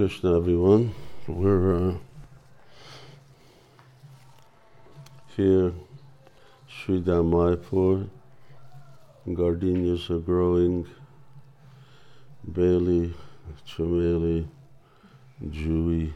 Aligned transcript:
Krishna, 0.00 0.34
everyone. 0.34 0.94
We're 1.26 1.90
uh, 1.90 1.94
here, 5.36 5.74
Sri 6.66 7.02
Mayapur. 7.02 8.08
Gardenias 9.30 10.08
are 10.08 10.20
growing, 10.20 10.86
Bailey, 12.50 13.12
Chameli, 13.68 14.48
Juhi, 15.44 16.14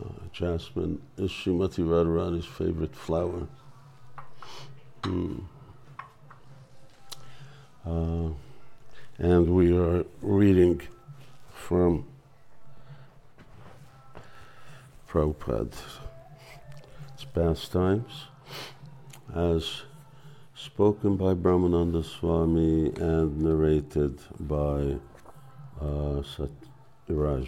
uh, 0.00 0.08
jasmine 0.32 1.02
is 1.18 1.30
Srimati 1.30 1.84
Radharani's 1.84 2.46
favorite 2.46 2.96
flower. 2.96 3.46
Hmm. 5.04 5.40
Uh, 7.86 8.30
and 9.18 9.54
we 9.54 9.76
are 9.76 10.06
reading 10.22 10.80
from 11.68 12.02
Prabhupada's 15.06 15.98
pastimes 17.34 18.24
as 19.34 19.82
spoken 20.54 21.18
by 21.18 21.34
Brahmananda 21.34 22.02
Swami 22.02 22.90
and 22.96 23.42
narrated 23.42 24.18
by 24.40 24.96
uh, 25.78 26.22
Satyaraj 26.24 27.46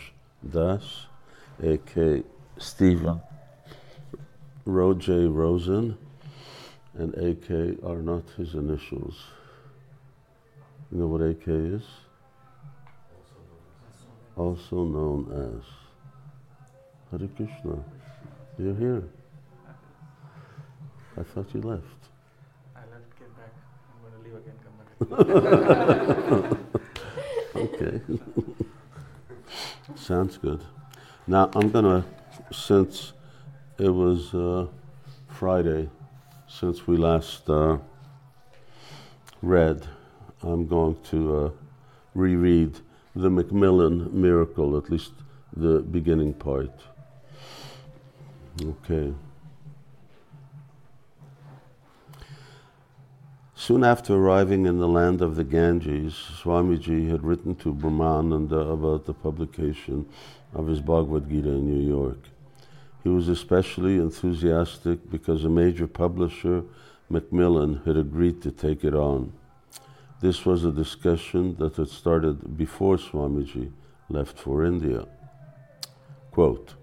Das, 0.51 1.07
A.K. 1.63 2.23
Stephen 2.59 3.23
Roger 4.67 5.31
Rosen, 5.31 5.97
and 6.93 7.15
A.K. 7.15 7.79
are 7.83 8.03
not 8.03 8.25
his 8.37 8.55
initials. 8.55 9.17
You 10.93 10.99
know 10.99 11.07
what 11.07 11.23
A.K. 11.23 11.51
is? 11.51 11.83
Also 14.41 14.85
known 14.85 15.21
as 15.47 15.63
Hare 17.11 17.29
Krishna. 17.37 17.77
You're 18.59 18.75
here. 18.75 19.03
I 21.19 21.23
thought 21.23 21.53
you 21.53 21.61
left. 21.61 22.01
I 22.75 22.81
left, 22.91 23.19
came 23.19 23.35
back. 23.37 23.53
I'm 23.93 24.01
going 24.03 24.15
to 24.17 24.21
leave 24.25 24.37
again, 24.41 24.59
come 24.65 24.77
back. 26.41 26.59
Okay. 27.55 28.01
Sounds 29.95 30.39
good. 30.39 30.65
Now 31.27 31.51
I'm 31.55 31.71
gonna, 31.71 32.07
since 32.51 33.13
it 33.77 33.91
was 33.91 34.33
uh, 34.33 34.69
Friday, 35.29 35.91
since 36.49 36.87
we 36.87 36.97
last 36.97 37.51
uh, 37.51 37.77
read, 39.43 39.87
I'm 40.43 40.67
going 40.67 40.97
to 41.11 41.37
uh, 41.37 41.51
reread 42.15 42.81
the 43.15 43.31
Macmillan 43.31 44.09
miracle, 44.19 44.77
at 44.77 44.91
least 44.91 45.13
the 45.57 45.81
beginning 45.81 46.33
part. 46.35 46.73
Okay. 48.63 49.13
Soon 53.55 53.85
after 53.85 54.15
arriving 54.15 54.65
in 54.65 54.79
the 54.79 54.89
land 54.89 55.21
of 55.21 55.37
the 55.37 55.45
Ganges, 55.45 56.15
Swamiji 56.15 57.11
had 57.11 57.23
written 57.23 57.55
to 57.57 57.75
Brahmananda 57.75 58.73
about 58.73 59.05
the 59.05 59.13
publication 59.13 60.07
of 60.55 60.67
his 60.67 60.81
Bhagavad 60.81 61.29
Gita 61.29 61.51
in 61.51 61.67
New 61.67 61.87
York. 61.87 62.19
He 63.03 63.09
was 63.09 63.29
especially 63.29 63.97
enthusiastic 63.97 65.11
because 65.11 65.45
a 65.45 65.49
major 65.49 65.87
publisher, 65.87 66.65
Macmillan, 67.09 67.83
had 67.85 67.97
agreed 67.97 68.43
to 68.43 68.51
take 68.51 68.83
it 68.83 68.95
on. 68.95 69.33
This 70.21 70.45
was 70.45 70.65
a 70.65 70.73
discussion 70.73 71.57
that 71.57 71.77
had 71.77 71.89
started 71.89 72.57
before 72.57 72.97
Swamiji 72.97 73.73
left 74.11 74.39
for 74.39 74.65
India. 74.65 75.07
Quote, 76.31 76.75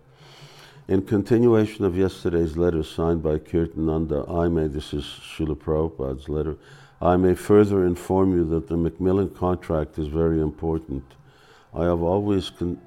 in 0.87 1.01
continuation 1.01 1.85
of 1.85 1.97
yesterday's 1.97 2.55
letter 2.57 2.81
signed 2.81 3.21
by 3.21 3.37
Kirtananda, 3.37 4.27
I 4.33 4.47
may, 4.47 4.67
this 4.67 4.93
is 4.93 5.03
Srila 5.03 5.57
Prabhupada's 5.57 6.29
letter, 6.29 6.57
I 7.01 7.17
may 7.17 7.35
further 7.35 7.85
inform 7.85 8.31
you 8.31 8.45
that 8.45 8.67
the 8.67 8.77
Macmillan 8.77 9.29
contract 9.31 9.99
is 9.99 10.07
very 10.07 10.41
important. 10.41 11.03
I 11.73 11.83
have 11.83 12.01
always, 12.01 12.49
con- 12.49 12.81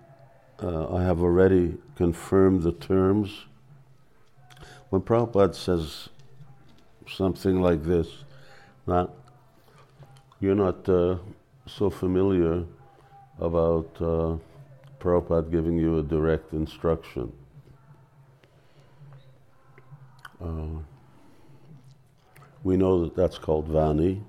uh, 0.61 0.97
I 0.97 1.03
have 1.05 1.22
already 1.22 1.77
confirmed 1.94 2.62
the 2.62 2.72
terms. 2.72 3.44
When 4.88 5.03
Prabhupada 5.03 5.55
says 5.55 6.09
something 7.06 7.61
like 7.61 7.84
this, 7.84 8.09
that 8.87 9.11
you're 10.41 10.55
not 10.55 10.89
uh, 10.89 11.17
so 11.67 11.91
familiar 11.91 12.65
about 13.39 13.91
uh, 14.01 14.37
Prabhupada 14.99 15.51
giving 15.51 15.77
you 15.77 15.99
a 15.99 16.03
direct 16.03 16.53
instruction. 16.55 17.31
Uh, 20.43 20.81
we 22.62 22.77
know 22.77 23.05
that 23.05 23.15
that's 23.15 23.39
called 23.39 23.69
Vani, 23.69 24.23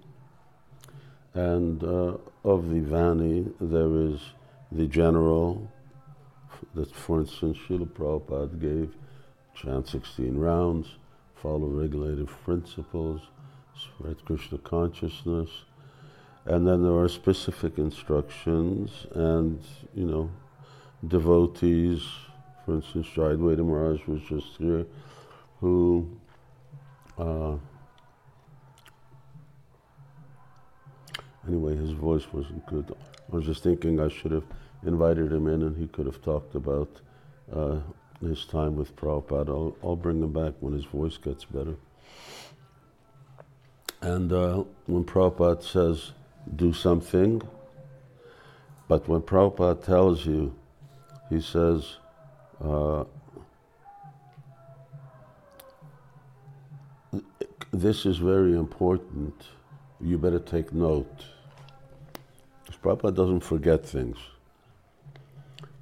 and 1.33 1.81
uh, 1.83 2.17
of 2.43 2.69
the 2.69 2.81
Vani, 2.81 3.53
there 3.61 3.95
is 3.95 4.19
the 4.71 4.87
general, 4.87 5.69
that 6.75 6.93
for 6.93 7.21
instance, 7.21 7.57
Srila 7.67 7.87
Prabhupada 7.87 8.59
gave 8.59 8.93
chant 9.55 9.87
16 9.87 10.37
rounds, 10.37 10.87
follow 11.35 11.67
regulative 11.67 12.29
principles, 12.43 13.21
spread 13.75 14.23
Krishna 14.25 14.57
consciousness, 14.57 15.49
and 16.45 16.67
then 16.67 16.83
there 16.83 16.93
are 16.93 17.09
specific 17.09 17.77
instructions, 17.77 19.07
and 19.13 19.61
you 19.93 20.05
know, 20.05 20.29
devotees, 21.07 22.03
for 22.65 22.75
instance, 22.75 23.07
Jayadvaita 23.15 23.65
Maharaj 23.65 24.05
was 24.07 24.21
just 24.21 24.57
here 24.57 24.85
who 25.59 26.09
uh, 27.17 27.55
anyway 31.47 31.75
his 31.75 31.91
voice 31.91 32.25
wasn't 32.33 32.65
good 32.65 32.91
i 33.31 33.35
was 33.35 33.45
just 33.45 33.61
thinking 33.61 33.99
i 33.99 34.07
should 34.07 34.31
have 34.31 34.45
invited 34.85 35.31
him 35.31 35.47
in 35.47 35.61
and 35.61 35.77
he 35.77 35.87
could 35.87 36.05
have 36.05 36.21
talked 36.23 36.55
about 36.55 37.01
uh, 37.55 37.79
his 38.21 38.45
time 38.45 38.75
with 38.75 38.95
Prabhupada. 38.95 39.49
I'll, 39.49 39.75
I'll, 39.83 39.95
bring 39.95 40.21
him 40.21 40.31
back 40.31 40.53
when 40.59 40.73
his 40.73 40.85
voice 40.85 41.17
gets 41.17 41.45
better. 41.45 41.75
And 44.01 44.31
uh, 44.31 44.63
when 44.85 45.03
Prabhupada 45.03 45.63
says, 45.63 46.11
do 46.55 46.73
something, 46.73 47.41
but 48.87 49.07
when 49.07 49.21
Prabhupada 49.21 49.83
tells 49.83 50.25
you, 50.25 50.53
he 51.29 51.39
says, 51.39 51.95
uh, 52.63 53.05
this 57.71 58.05
is 58.05 58.17
very 58.17 58.53
important. 58.53 59.33
You 60.01 60.17
better 60.17 60.39
take 60.39 60.73
note. 60.73 61.23
Because 62.65 62.81
Prabhupada 62.81 63.15
doesn't 63.15 63.41
forget 63.41 63.85
things. 63.85 64.17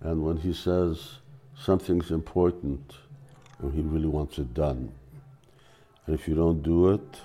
And 0.02 0.24
when 0.24 0.38
he 0.38 0.54
says 0.54 1.18
something's 1.58 2.12
important, 2.12 2.94
he 3.74 3.82
really 3.82 4.08
wants 4.08 4.38
it 4.38 4.54
done. 4.54 4.92
And 6.06 6.16
if 6.16 6.28
you 6.28 6.36
don't 6.36 6.62
do 6.62 6.90
it, 6.90 7.20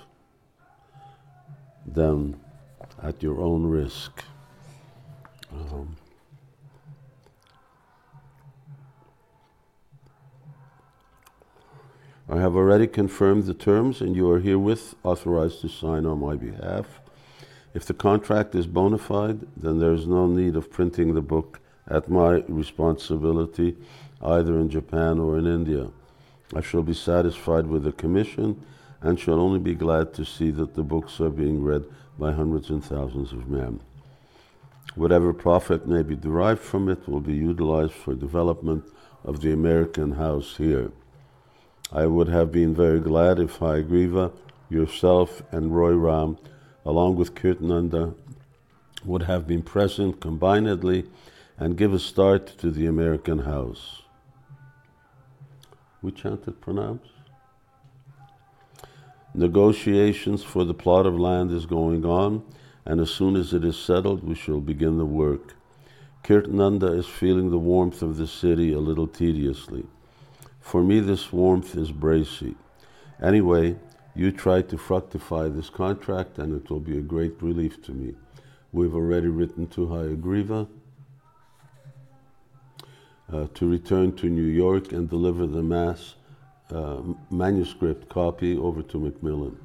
then 1.85 2.39
at 3.01 3.21
your 3.21 3.39
own 3.39 3.65
risk. 3.65 4.23
Um, 5.51 5.95
I 12.27 12.39
have 12.39 12.55
already 12.55 12.87
confirmed 12.87 13.45
the 13.45 13.53
terms, 13.53 14.01
and 14.01 14.15
you 14.15 14.29
are 14.31 14.39
herewith 14.39 14.95
authorized 15.03 15.61
to 15.61 15.69
sign 15.69 16.05
on 16.05 16.19
my 16.19 16.35
behalf. 16.35 16.99
If 17.73 17.85
the 17.85 17.93
contract 17.93 18.55
is 18.55 18.67
bona 18.67 18.97
fide, 18.97 19.45
then 19.55 19.79
there 19.79 19.93
is 19.93 20.07
no 20.07 20.25
need 20.27 20.55
of 20.55 20.71
printing 20.71 21.13
the 21.13 21.21
book 21.21 21.59
at 21.87 22.09
my 22.09 22.43
responsibility, 22.47 23.77
either 24.21 24.57
in 24.59 24.69
Japan 24.69 25.19
or 25.19 25.37
in 25.37 25.45
India. 25.45 25.89
I 26.55 26.61
shall 26.61 26.83
be 26.83 26.93
satisfied 26.93 27.67
with 27.67 27.83
the 27.83 27.91
commission 27.91 28.63
and 29.01 29.19
shall 29.19 29.39
only 29.39 29.59
be 29.59 29.75
glad 29.75 30.13
to 30.15 30.25
see 30.25 30.51
that 30.51 30.73
the 30.73 30.83
books 30.83 31.19
are 31.19 31.29
being 31.29 31.63
read 31.63 31.85
by 32.17 32.31
hundreds 32.31 32.69
and 32.69 32.83
thousands 32.83 33.31
of 33.33 33.49
men. 33.49 33.79
Whatever 34.95 35.33
profit 35.33 35.87
may 35.87 36.03
be 36.03 36.15
derived 36.15 36.61
from 36.61 36.87
it 36.89 37.07
will 37.07 37.19
be 37.19 37.33
utilized 37.33 37.93
for 37.93 38.15
development 38.15 38.85
of 39.23 39.41
the 39.41 39.51
American 39.51 40.11
house 40.11 40.55
here. 40.57 40.91
I 41.91 42.05
would 42.05 42.29
have 42.29 42.51
been 42.51 42.73
very 42.73 42.99
glad 42.99 43.39
if 43.39 43.59
Hayagriva, 43.59 44.31
yourself, 44.69 45.41
and 45.51 45.75
Roy 45.75 45.93
Ram, 45.93 46.37
along 46.85 47.15
with 47.15 47.35
Kirtananda, 47.35 48.15
would 49.03 49.23
have 49.23 49.47
been 49.47 49.61
present 49.61 50.19
combinedly 50.19 51.07
and 51.57 51.77
give 51.77 51.93
a 51.93 51.99
start 51.99 52.47
to 52.59 52.71
the 52.71 52.85
American 52.85 53.39
house. 53.39 54.01
We 56.01 56.11
chanted 56.11 56.61
pranams. 56.61 57.14
Negotiations 59.37 60.43
for 60.43 60.63
the 60.63 60.73
plot 60.73 61.05
of 61.05 61.19
land 61.19 61.51
is 61.51 61.65
going 61.65 62.05
on, 62.05 62.41
and 62.85 63.01
as 63.01 63.09
soon 63.09 63.35
as 63.35 63.53
it 63.53 63.65
is 63.65 63.77
settled, 63.77 64.23
we 64.23 64.33
shall 64.33 64.61
begin 64.61 64.97
the 64.97 65.05
work. 65.05 65.55
Kirtananda 66.23 66.97
is 66.97 67.05
feeling 67.05 67.51
the 67.51 67.57
warmth 67.57 68.01
of 68.01 68.15
the 68.15 68.27
city 68.27 68.71
a 68.71 68.79
little 68.79 69.07
tediously. 69.07 69.85
For 70.61 70.81
me, 70.81 71.01
this 71.01 71.33
warmth 71.33 71.75
is 71.75 71.91
bracy. 71.91 72.55
Anyway, 73.21 73.75
you 74.15 74.31
try 74.31 74.61
to 74.61 74.77
fructify 74.77 75.49
this 75.49 75.69
contract 75.69 76.39
and 76.39 76.55
it 76.55 76.69
will 76.69 76.79
be 76.79 76.97
a 76.97 77.01
great 77.01 77.41
relief 77.41 77.83
to 77.83 77.91
me. 77.91 78.15
We've 78.71 78.95
already 78.95 79.27
written 79.27 79.67
to 79.67 79.87
Hayagriva 79.87 80.67
uh, 83.33 83.47
to 83.53 83.69
return 83.69 84.15
to 84.15 84.29
New 84.29 84.43
York 84.43 84.93
and 84.93 85.09
deliver 85.09 85.45
the 85.45 85.61
mass 85.61 86.15
uh, 86.71 87.01
manuscript 87.29 88.09
copy 88.09 88.57
over 88.57 88.81
to 88.81 88.99
Macmillan. 88.99 89.57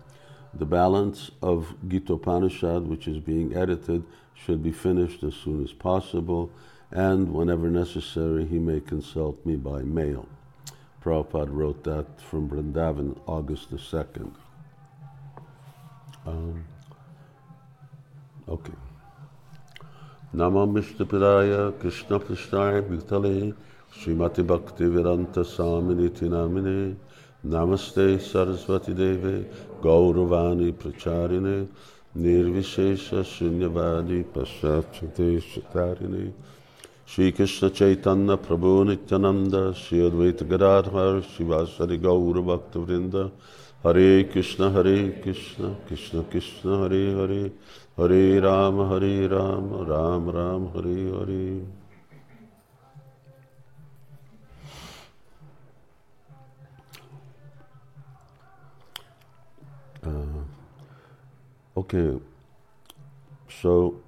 The 0.55 0.67
balance 0.67 1.31
of 1.43 1.75
Gitopanishad, 1.87 2.87
which 2.87 3.07
is 3.07 3.19
being 3.19 3.57
edited, 3.57 4.05
should 4.35 4.63
be 4.63 4.73
finished 4.73 5.23
as 5.23 5.35
soon 5.35 5.63
as 5.63 5.73
possible, 5.73 6.51
and 6.91 7.33
whenever 7.33 7.71
necessary, 7.71 8.45
he 8.47 8.59
may 8.59 8.81
consult 8.81 9.45
me 9.47 9.57
by 9.57 9.83
mail. 9.83 10.27
Prabhupada 11.03 11.51
wrote 11.51 11.85
that 11.85 12.21
from 12.21 12.49
Vrindavan, 12.51 13.19
August 13.27 13.71
the 13.71 13.77
2nd. 13.77 14.33
Um, 16.27 16.65
okay. 18.49 18.75
Nama 20.33 20.67
Mishnapidaya 20.67 21.79
Krishna 21.81 22.21
Krishnaya 22.21 22.83
Bhutale 22.83 23.55
Srimati 23.93 24.47
Bhakti 24.47 24.85
Vedanta 24.87 25.41
Saminiti 25.41 26.29
Namine 26.29 26.95
Namaste 27.45 28.21
Saraswati 28.21 28.95
Deve 28.95 29.47
Gauravani 29.83 30.73
Pracharine 30.73 31.67
Nirvishesha 32.17 33.25
Shunyavadi 33.25 34.25
Paschachate 34.25 35.43
Shatarine 35.43 36.33
Shri 37.05 37.33
Krishna 37.33 37.71
Chaitanya 37.71 38.37
Prabhu 38.37 38.87
Nityananda 38.87 39.75
Shri 39.75 39.99
Advaita 39.99 40.47
Gadadhar 40.47 41.21
Shivasari 41.23 41.99
Gaura 42.01 42.43
Bhakta 42.43 42.79
Vrinda 42.79 43.29
Hare 43.83 44.25
Krishna 44.31 44.71
Hare 44.71 45.21
Krishna 45.21 45.75
Krishna 45.89 46.23
Krishna 46.23 46.79
Hare 46.79 47.17
Hare 47.17 47.51
Hare 47.97 48.41
Ram 48.41 48.89
Hare 48.89 49.29
Ram 49.29 49.85
Ram 49.85 50.31
Ram 50.31 50.73
Hare 50.75 51.19
Hare 51.19 51.80
okay, 61.81 62.21
so 63.63 64.01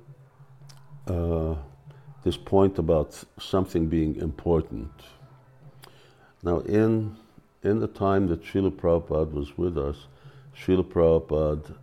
uh, 1.07 1.55
this 2.23 2.37
point 2.37 2.79
about 2.79 3.25
something 3.39 3.87
being 3.89 4.17
important. 4.17 4.93
Now, 6.43 6.59
in 6.61 7.17
in 7.63 7.81
the 7.81 7.87
time 7.87 8.27
that 8.29 8.43
Srila 8.43 8.73
Prabhupada 8.73 9.33
was 9.33 9.57
with 9.57 9.79
us, 9.79 10.07
Srila 10.59 10.85
Prabhupada 10.85 11.77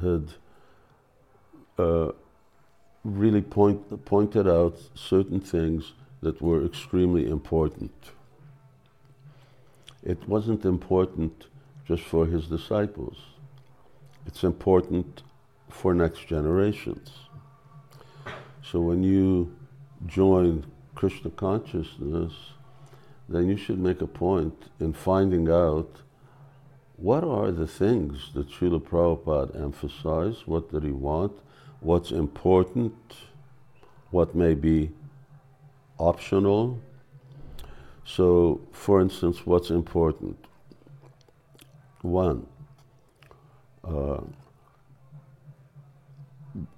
had 0.00 0.26
uh, 1.78 2.12
really 3.04 3.42
point, 3.42 4.04
pointed 4.04 4.48
out 4.48 4.78
certain 4.94 5.40
things 5.40 5.92
that 6.22 6.40
were 6.40 6.64
extremely 6.64 7.28
important. 7.28 7.92
It 10.02 10.26
wasn't 10.26 10.64
important 10.64 11.46
just 11.86 12.02
for 12.02 12.26
his 12.26 12.46
disciples. 12.46 13.18
It's 14.26 14.44
important 14.44 15.22
for 15.68 15.94
next 15.94 16.26
generations. 16.26 17.10
So 18.62 18.80
when 18.80 19.02
you 19.02 19.56
join 20.06 20.66
Krishna 20.94 21.30
consciousness, 21.30 22.32
then 23.28 23.48
you 23.48 23.56
should 23.56 23.78
make 23.78 24.00
a 24.00 24.06
point 24.06 24.70
in 24.80 24.92
finding 24.92 25.48
out 25.48 26.02
what 26.96 27.24
are 27.24 27.50
the 27.50 27.66
things 27.66 28.30
that 28.34 28.50
Srila 28.50 28.82
Prabhupada 28.82 29.60
emphasized, 29.60 30.42
what 30.46 30.70
did 30.70 30.82
he 30.82 30.90
want, 30.90 31.32
what's 31.80 32.10
important, 32.10 32.94
what 34.10 34.34
may 34.34 34.54
be 34.54 34.90
optional. 35.98 36.78
So, 38.04 38.60
for 38.72 39.00
instance, 39.00 39.46
what's 39.46 39.70
important? 39.70 40.36
One, 42.02 42.46
uh, 43.90 44.20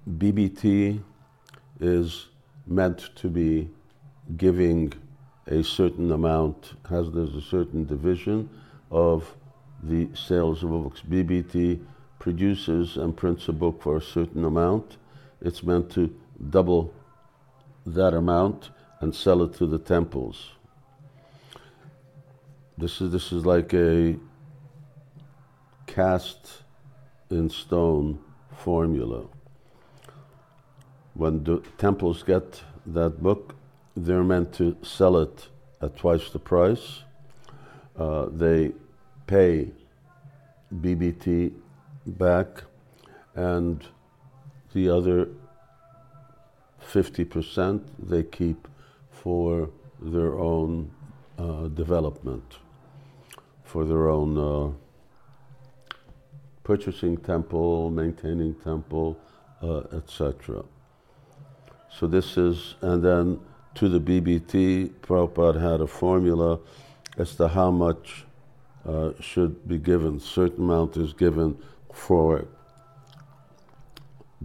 BBT 0.09 1.01
is 1.79 2.27
meant 2.65 3.09
to 3.15 3.27
be 3.27 3.69
giving 4.37 4.93
a 5.47 5.63
certain 5.63 6.11
amount, 6.11 6.73
has 6.89 7.11
there's 7.11 7.35
a 7.35 7.41
certain 7.41 7.85
division 7.85 8.49
of 8.91 9.35
the 9.81 10.07
sales 10.13 10.63
of 10.63 10.69
books. 10.69 11.01
BBT 11.01 11.83
produces 12.19 12.95
and 12.95 13.15
prints 13.15 13.49
a 13.49 13.53
book 13.53 13.81
for 13.81 13.97
a 13.97 14.01
certain 14.01 14.45
amount. 14.45 14.97
It's 15.41 15.61
meant 15.63 15.91
to 15.91 16.15
double 16.49 16.93
that 17.85 18.13
amount 18.13 18.69
and 19.01 19.13
sell 19.13 19.43
it 19.43 19.53
to 19.55 19.65
the 19.65 19.77
temples. 19.77 20.51
This 22.77 23.01
is 23.01 23.11
this 23.11 23.31
is 23.31 23.45
like 23.45 23.73
a 23.73 24.15
cast 25.85 26.62
in 27.33 27.49
stone 27.49 28.19
formula. 28.55 29.25
When 31.13 31.43
the 31.43 31.61
temples 31.77 32.23
get 32.23 32.61
that 32.85 33.21
book, 33.21 33.55
they're 33.95 34.23
meant 34.23 34.53
to 34.53 34.75
sell 34.81 35.17
it 35.17 35.47
at 35.81 35.97
twice 35.97 36.29
the 36.29 36.39
price. 36.39 37.03
Uh, 37.97 38.27
they 38.31 38.71
pay 39.27 39.71
BBT 40.73 41.53
back, 42.05 42.63
and 43.35 43.85
the 44.73 44.89
other 44.89 45.29
50% 46.81 47.81
they 47.99 48.23
keep 48.23 48.67
for 49.11 49.69
their 50.01 50.37
own 50.39 50.91
uh, 51.37 51.67
development, 51.67 52.57
for 53.63 53.85
their 53.85 54.09
own 54.09 54.37
uh, 54.37 54.71
purchasing 56.63 57.17
temple, 57.17 57.89
maintaining 57.89 58.55
temple, 58.55 59.17
uh, 59.61 59.81
etc. 59.97 60.63
So 61.89 62.07
this 62.07 62.37
is, 62.37 62.75
and 62.81 63.03
then 63.03 63.39
to 63.75 63.89
the 63.89 63.99
BBT, 63.99 64.89
Prabhupada 65.01 65.59
had 65.59 65.81
a 65.81 65.87
formula 65.87 66.59
as 67.17 67.35
to 67.35 67.47
how 67.47 67.71
much 67.71 68.25
uh, 68.85 69.11
should 69.19 69.67
be 69.67 69.77
given. 69.77 70.19
Certain 70.19 70.63
amount 70.63 70.97
is 70.97 71.13
given 71.13 71.57
for 71.91 72.45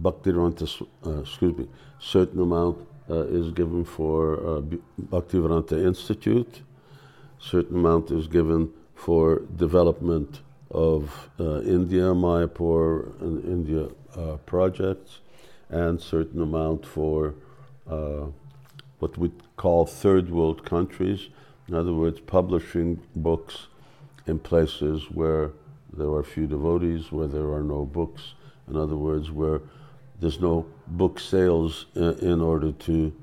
Bhaktivedanta, 0.01 0.87
uh, 1.05 1.19
excuse 1.21 1.57
me, 1.57 1.67
certain 1.99 2.41
amount 2.41 2.77
uh, 3.09 3.25
is 3.27 3.51
given 3.51 3.83
for 3.83 4.35
uh, 4.37 4.61
Bhaktivedanta 5.01 5.85
Institute, 5.85 6.61
certain 7.39 7.77
amount 7.77 8.11
is 8.11 8.27
given 8.27 8.71
for 8.95 9.41
development 9.55 10.41
of 10.71 11.29
uh, 11.39 11.61
India, 11.61 12.13
Mayapur, 12.13 13.19
and 13.21 13.43
India 13.45 13.87
uh, 14.15 14.37
projects, 14.45 15.19
and 15.69 15.99
certain 16.01 16.41
amount 16.41 16.85
for 16.85 17.35
uh, 17.89 18.25
what 18.99 19.17
we 19.17 19.31
call 19.57 19.85
third 19.85 20.29
world 20.29 20.65
countries. 20.65 21.29
In 21.67 21.75
other 21.75 21.93
words, 21.93 22.19
publishing 22.19 23.01
books 23.15 23.67
in 24.25 24.39
places 24.39 25.09
where 25.11 25.51
there 25.93 26.09
are 26.09 26.23
few 26.23 26.47
devotees, 26.47 27.11
where 27.11 27.27
there 27.27 27.51
are 27.51 27.63
no 27.63 27.85
books. 27.85 28.33
In 28.67 28.75
other 28.75 28.95
words, 28.95 29.31
where 29.31 29.61
there's 30.19 30.39
no 30.39 30.65
book 30.87 31.19
sales 31.19 31.87
in, 31.95 32.17
in 32.19 32.41
order 32.41 32.71
to 32.71 33.13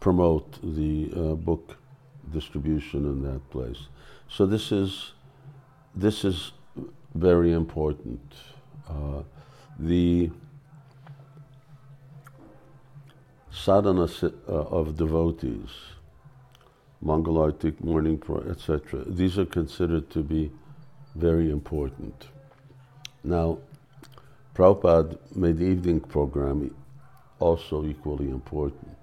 promote 0.00 0.58
the 0.62 1.12
uh, 1.14 1.34
book 1.34 1.76
distribution 2.32 3.04
in 3.04 3.22
that 3.22 3.48
place. 3.50 3.88
So 4.28 4.46
this 4.46 4.72
is 4.72 5.13
this 5.94 6.24
is 6.24 6.52
very 7.14 7.52
important. 7.52 8.20
Uh, 8.88 9.22
the 9.78 10.30
sadhana 13.50 14.08
uh, 14.22 14.28
of 14.48 14.96
devotees, 14.96 15.70
Mangalartik, 17.04 17.82
morning 17.82 18.18
prayer, 18.18 18.50
etc. 18.50 19.04
These 19.06 19.38
are 19.38 19.46
considered 19.46 20.10
to 20.10 20.22
be 20.22 20.50
very 21.14 21.50
important. 21.50 22.28
Now, 23.22 23.58
Prabhupada 24.54 25.18
made 25.34 25.58
the 25.58 25.64
evening 25.64 26.00
program 26.00 26.74
also 27.38 27.84
equally 27.84 28.28
important. 28.28 28.93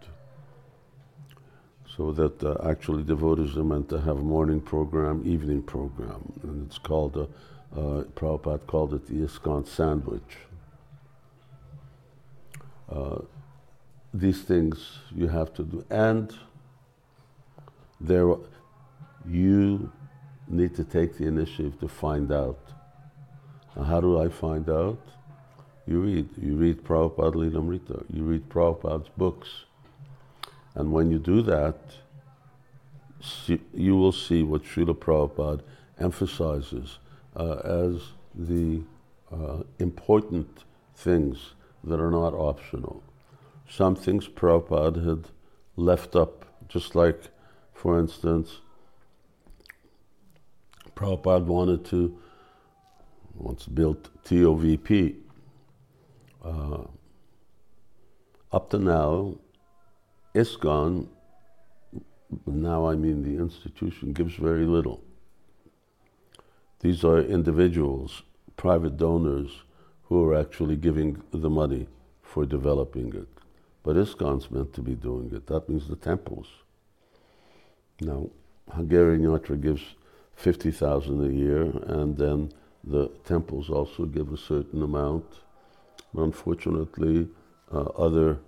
So 1.95 2.13
that 2.13 2.41
uh, 2.41 2.55
actually 2.69 3.03
devotees 3.03 3.57
are 3.57 3.63
meant 3.63 3.89
to 3.89 3.99
have 3.99 4.17
morning 4.17 4.61
program, 4.61 5.23
evening 5.25 5.61
program, 5.61 6.31
and 6.43 6.65
it's 6.65 6.77
called, 6.77 7.17
a, 7.17 7.27
uh, 7.77 8.03
Prabhupada 8.15 8.65
called 8.65 8.93
it 8.93 9.05
the 9.07 9.15
ISKCON 9.15 9.67
sandwich. 9.67 10.37
Uh, 12.89 13.19
these 14.13 14.41
things 14.41 14.99
you 15.13 15.27
have 15.27 15.53
to 15.53 15.63
do. 15.63 15.85
And 15.89 16.33
there, 17.99 18.35
you 19.27 19.91
need 20.47 20.75
to 20.75 20.83
take 20.83 21.17
the 21.17 21.25
initiative 21.25 21.79
to 21.79 21.87
find 21.87 22.31
out. 22.31 22.59
Now, 23.75 23.83
how 23.83 24.01
do 24.01 24.19
I 24.19 24.29
find 24.29 24.69
out? 24.69 24.99
You 25.87 26.01
read. 26.01 26.29
You 26.41 26.55
read 26.55 26.83
Prabhupada 26.83 27.35
Lilamrita. 27.35 28.05
You 28.13 28.23
read 28.23 28.49
Prabhupada's 28.49 29.09
books. 29.17 29.47
And 30.75 30.91
when 30.91 31.11
you 31.11 31.19
do 31.19 31.41
that, 31.43 31.75
you 33.73 33.95
will 33.95 34.11
see 34.11 34.43
what 34.43 34.63
Srila 34.63 34.95
Prabhupada 34.95 35.61
emphasizes 35.99 36.99
uh, 37.35 37.55
as 37.89 38.01
the 38.33 38.81
uh, 39.31 39.63
important 39.79 40.63
things 40.95 41.53
that 41.83 41.99
are 41.99 42.11
not 42.11 42.33
optional. 42.33 43.03
Some 43.69 43.95
things 43.95 44.27
Prabhupada 44.27 45.05
had 45.05 45.27
left 45.75 46.15
up, 46.15 46.45
just 46.67 46.95
like, 46.95 47.29
for 47.73 47.99
instance, 47.99 48.59
Prabhupada 50.95 51.45
wanted 51.45 51.85
to 51.85 52.17
once 53.35 53.65
built 53.65 54.09
TOVP. 54.25 55.15
Uh, 56.43 56.83
up 58.51 58.69
to 58.71 58.77
now, 58.77 59.35
ISKCON, 60.33 61.07
now 62.45 62.87
I 62.87 62.95
mean 62.95 63.23
the 63.23 63.41
institution, 63.41 64.13
gives 64.13 64.35
very 64.35 64.65
little. 64.65 65.03
These 66.79 67.03
are 67.03 67.19
individuals, 67.19 68.23
private 68.55 68.97
donors, 68.97 69.63
who 70.03 70.23
are 70.25 70.35
actually 70.35 70.75
giving 70.75 71.21
the 71.31 71.49
money 71.49 71.87
for 72.21 72.45
developing 72.45 73.13
it. 73.13 73.27
But 73.83 73.95
ISKCON's 73.95 74.51
meant 74.51 74.73
to 74.73 74.81
be 74.81 74.95
doing 74.95 75.31
it. 75.33 75.47
That 75.47 75.67
means 75.67 75.87
the 75.87 75.95
temples. 75.95 76.47
Now, 77.99 78.29
Hungarian 78.69 79.21
Yatra 79.21 79.59
gives 79.59 79.81
50,000 80.35 81.29
a 81.29 81.33
year, 81.33 81.63
and 81.85 82.17
then 82.17 82.51
the 82.83 83.09
temples 83.25 83.69
also 83.69 84.05
give 84.05 84.31
a 84.31 84.37
certain 84.37 84.81
amount. 84.81 85.25
Unfortunately, 86.15 87.27
uh, 87.71 87.81
other, 87.97 88.39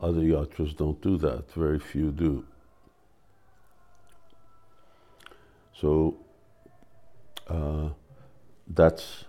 other 0.00 0.20
yatras 0.20 0.76
don't 0.76 1.00
do 1.00 1.16
that. 1.18 1.52
Very 1.52 1.78
few 1.78 2.10
do. 2.10 2.44
So 5.74 6.16
uh, 7.48 7.90
that's 8.68 9.24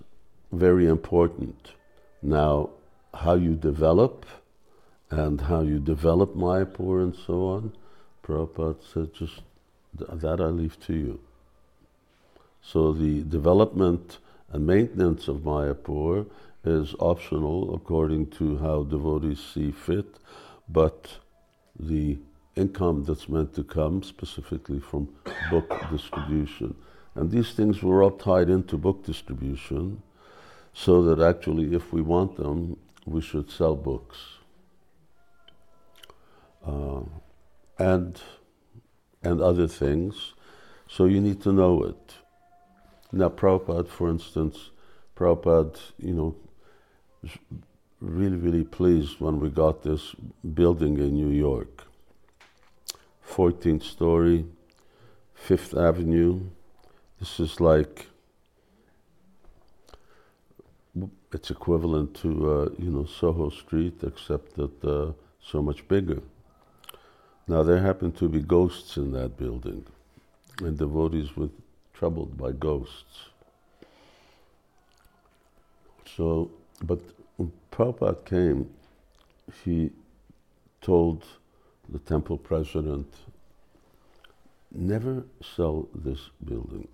very 0.52 0.86
important. 0.86 1.74
Now, 2.22 2.70
how 3.14 3.36
you 3.36 3.56
develop 3.56 4.26
and 5.10 5.42
how 5.42 5.62
you 5.62 5.80
develop 5.80 6.36
Mayapur 6.36 7.04
and 7.04 7.16
so 7.16 7.46
on, 7.46 7.74
Prabhupada 8.24 8.78
said, 8.94 9.14
just 9.14 9.42
that 9.94 10.40
I 10.40 10.46
leave 10.46 10.80
to 10.88 10.94
you. 10.94 11.20
So 12.62 12.94
the 12.94 13.24
development 13.24 14.20
and 14.52 14.66
maintenance 14.66 15.28
of 15.28 15.38
Mayapur 15.38 16.28
is 16.64 16.96
optional 17.00 17.74
according 17.74 18.28
to 18.28 18.58
how 18.60 18.84
devotees 18.84 19.40
see 19.40 19.72
fit, 19.72 20.20
but 20.72 21.18
the 21.80 22.18
income 22.56 23.04
that's 23.04 23.28
meant 23.30 23.54
to 23.56 23.64
come 23.64 24.04
specifically 24.04 24.80
from 24.80 25.10
book 25.50 25.70
distribution. 25.90 26.76
And 27.16 27.32
these 27.32 27.52
things 27.54 27.82
were 27.82 28.04
all 28.04 28.12
tied 28.12 28.50
into 28.50 28.78
book 28.78 29.04
distribution, 29.04 30.02
so 30.74 31.02
that 31.04 31.20
actually, 31.22 31.76
if 31.76 31.92
we 31.92 32.02
want 32.02 32.38
them, 32.38 32.78
we 33.06 33.22
should 33.22 33.50
sell 33.50 33.76
books. 33.76 34.18
Uh, 36.66 37.02
and, 37.78 38.22
and 39.24 39.42
other 39.42 39.68
things. 39.68 40.34
So 40.88 41.06
you 41.06 41.20
need 41.20 41.42
to 41.42 41.52
know 41.52 41.84
it. 41.84 42.16
Now, 43.12 43.30
Prabhupada, 43.30 43.90
for 43.90 44.10
instance, 44.10 44.70
Prabhupada, 45.16 45.80
you 45.98 46.14
know, 46.14 46.36
really, 48.02 48.38
really 48.38 48.64
pleased 48.64 49.20
when 49.20 49.40
we 49.40 49.50
got 49.50 49.84
this 49.84 50.16
building 50.54 50.98
in 50.98 51.14
New 51.14 51.30
York. 51.30 51.84
14th 53.30 53.84
story, 53.84 54.46
Fifth 55.36 55.78
Avenue. 55.78 56.42
This 57.20 57.40
is 57.40 57.62
like, 57.62 58.08
it's 61.32 61.52
equivalent 61.52 62.16
to, 62.16 62.30
uh, 62.52 62.70
you 62.80 62.90
know, 62.90 63.06
Soho 63.06 63.50
Street, 63.50 64.02
except 64.04 64.56
that 64.56 64.84
uh, 64.84 65.14
so 65.40 65.62
much 65.62 65.88
bigger. 65.88 66.22
Now, 67.48 67.64
there 67.64 67.80
happen 67.80 68.12
to 68.14 68.28
be 68.28 68.40
ghosts 68.40 68.98
in 68.98 69.12
that 69.14 69.38
building, 69.38 69.86
and 70.60 70.78
devotees 70.78 71.36
were 71.38 71.50
troubled 71.94 72.38
by 72.38 72.52
ghosts. 72.52 73.30
So, 76.18 76.52
but 76.84 77.00
when 77.42 77.52
Prabhupada 77.72 78.24
came, 78.26 78.70
he 79.64 79.92
told 80.82 81.26
the 81.90 82.00
temple 82.00 82.38
president, 82.38 83.08
never 84.72 85.24
sell 85.56 85.88
this 85.94 86.30
building. 86.44 86.88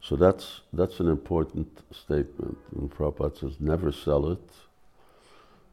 So 0.00 0.16
that's, 0.16 0.60
that's 0.72 1.00
an 1.00 1.08
important 1.08 1.80
statement. 1.92 2.58
And 2.76 2.90
Prabhupada 2.90 3.38
says, 3.38 3.56
never 3.60 3.92
sell 3.92 4.30
it. 4.30 4.50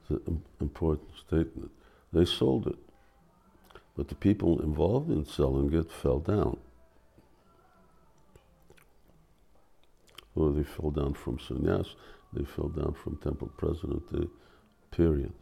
It's 0.10 0.28
an 0.28 0.44
important 0.62 1.10
statement. 1.28 1.72
They 2.12 2.26
sold 2.26 2.68
it. 2.68 2.78
But 3.96 4.10
the 4.10 4.16
people 4.16 4.62
involved 4.62 5.10
in 5.10 5.26
selling 5.26 5.74
it 5.74 5.92
fell 5.92 6.20
down. 6.20 6.58
They 10.36 10.64
fell 10.64 10.92
down 10.92 11.14
from 11.14 11.38
sannyas, 11.38 11.96
they 12.34 12.44
fell 12.44 12.68
down 12.68 12.94
from 12.94 13.18
temple 13.18 13.50
president, 13.58 14.04
period. 14.92 15.34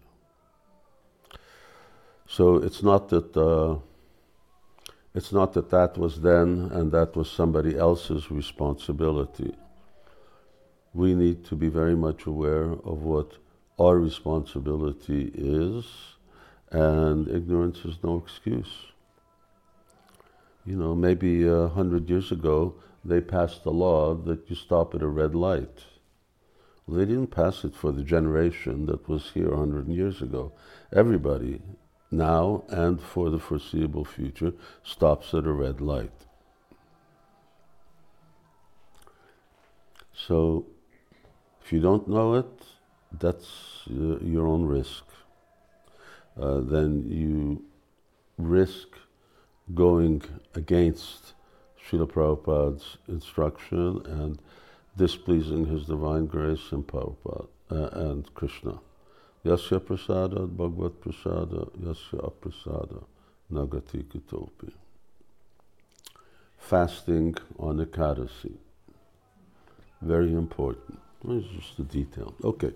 So 2.28 2.58
it's 2.58 2.84
not 2.84 3.10
that 3.10 3.36
uh, 3.36 3.78
it's 5.16 5.32
not 5.32 5.54
that 5.54 5.70
that 5.70 5.98
was 5.98 6.22
then 6.22 6.70
and 6.72 6.92
that 6.92 7.16
was 7.16 7.30
somebody 7.30 7.78
else's 7.78 8.32
responsibility. 8.32 9.54
We 10.94 11.14
need 11.16 11.44
to 11.46 11.56
be 11.56 11.70
very 11.70 11.96
much 11.96 12.26
aware 12.26 12.72
of 12.72 13.04
what 13.04 13.34
our 13.80 13.98
responsibility 13.98 15.32
is 15.34 15.86
and 16.72 17.28
ignorance 17.28 17.80
is 17.86 17.98
no 18.04 18.18
excuse. 18.18 18.93
You 20.66 20.78
know, 20.78 20.96
maybe 20.96 21.46
a 21.46 21.68
hundred 21.68 22.10
years 22.10 22.32
ago 22.32 22.76
they 23.04 23.20
passed 23.20 23.66
a 23.66 23.70
law 23.70 24.14
that 24.14 24.50
you 24.50 24.56
stop 24.56 24.96
at 24.96 25.02
a 25.02 25.08
red 25.08 25.36
light. 25.36 25.84
Well, 26.88 27.00
they 27.00 27.06
didn't 27.06 27.28
pass 27.28 27.64
it 27.64 27.76
for 27.76 27.92
the 27.92 28.04
generation 28.04 28.86
that 28.86 29.08
was 29.08 29.32
here 29.34 29.52
a 29.54 29.58
hundred 29.58 29.88
years 29.88 30.22
ago. 30.22 30.54
Everybody 30.94 31.62
now 32.12 32.64
and 32.70 33.02
for 33.02 33.30
the 33.30 33.40
foreseeable 33.40 34.06
future 34.06 34.54
stops 34.84 35.34
at 35.34 35.46
a 35.46 35.52
red 35.52 35.82
light. 35.82 36.12
So, 40.14 40.68
if 41.64 41.74
you 41.74 41.80
don't 41.82 42.08
know 42.08 42.36
it, 42.36 42.66
that's 43.20 43.84
uh, 43.90 44.20
your 44.20 44.48
own 44.48 44.66
risk. 44.66 45.04
Uh, 46.40 46.60
then 46.62 47.06
you 47.10 47.64
risk 48.38 48.93
going 49.74 50.22
against 50.56 51.34
Srila 51.88 52.10
Prabhupada's 52.10 52.98
instruction 53.08 54.02
and 54.06 54.40
displeasing 54.98 55.66
His 55.66 55.86
Divine 55.86 56.26
Grace 56.26 56.72
and 56.72 56.86
Prabhupada 56.86 57.48
uh, 57.72 57.90
and 58.10 58.34
Krishna. 58.34 58.80
Yasya 59.46 59.80
prasada 59.80 60.48
bhagavad 60.48 60.94
prasada 61.02 61.70
yasya 61.78 62.32
aprasada 62.32 63.04
nagati 63.52 64.04
kutopi. 64.04 64.72
Fasting 66.58 67.36
on 67.60 67.86
Ekadasi. 67.86 68.56
Very 70.02 70.34
important. 70.34 71.00
It's 71.28 71.48
just 71.48 71.80
a 71.80 71.84
detail. 71.84 72.34
Okay. 72.44 72.72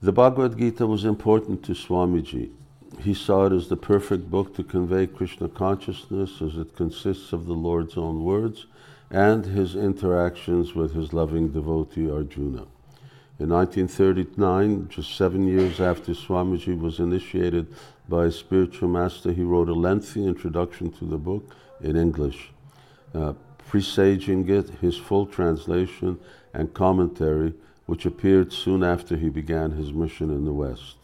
The 0.00 0.12
Bhagavad 0.12 0.58
Gita 0.58 0.86
was 0.86 1.04
important 1.04 1.64
to 1.64 1.72
Swamiji. 1.72 2.50
He 3.00 3.14
saw 3.14 3.46
it 3.46 3.52
as 3.52 3.68
the 3.68 3.76
perfect 3.76 4.30
book 4.30 4.54
to 4.56 4.62
convey 4.62 5.06
Krishna 5.06 5.48
consciousness 5.48 6.40
as 6.40 6.56
it 6.56 6.76
consists 6.76 7.32
of 7.32 7.46
the 7.46 7.54
Lord's 7.54 7.96
own 7.96 8.24
words 8.24 8.66
and 9.10 9.44
his 9.44 9.76
interactions 9.76 10.74
with 10.74 10.94
his 10.94 11.12
loving 11.12 11.48
devotee 11.48 12.10
Arjuna. 12.10 12.66
In 13.38 13.48
1939, 13.48 14.88
just 14.88 15.16
seven 15.16 15.48
years 15.48 15.80
after 15.80 16.12
Swamiji 16.12 16.78
was 16.78 17.00
initiated 17.00 17.66
by 18.08 18.26
a 18.26 18.30
spiritual 18.30 18.88
master, 18.88 19.32
he 19.32 19.42
wrote 19.42 19.68
a 19.68 19.74
lengthy 19.74 20.24
introduction 20.24 20.92
to 20.92 21.04
the 21.04 21.18
book 21.18 21.56
in 21.80 21.96
English. 21.96 22.50
Uh, 23.14 23.32
presaging 23.68 24.48
it, 24.48 24.68
his 24.80 24.96
full 24.96 25.26
translation 25.26 26.18
and 26.54 26.72
commentary 26.74 27.54
which 27.86 28.06
appeared 28.06 28.52
soon 28.52 28.84
after 28.84 29.16
he 29.16 29.28
began 29.28 29.72
his 29.72 29.92
mission 29.92 30.30
in 30.30 30.44
the 30.44 30.52
West. 30.52 30.96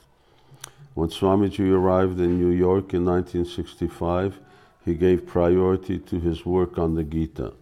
When 0.99 1.11
Swamiji 1.11 1.71
arrived 1.73 2.19
in 2.19 2.41
New 2.41 2.51
York 2.51 2.93
in 2.93 3.05
1965, 3.05 4.41
he 4.85 4.95
gave 4.95 5.29
priority 5.29 5.97
to 5.97 6.19
his 6.19 6.45
work 6.45 6.77
on 6.77 6.97
the 6.97 7.05
Gita. 7.05 7.53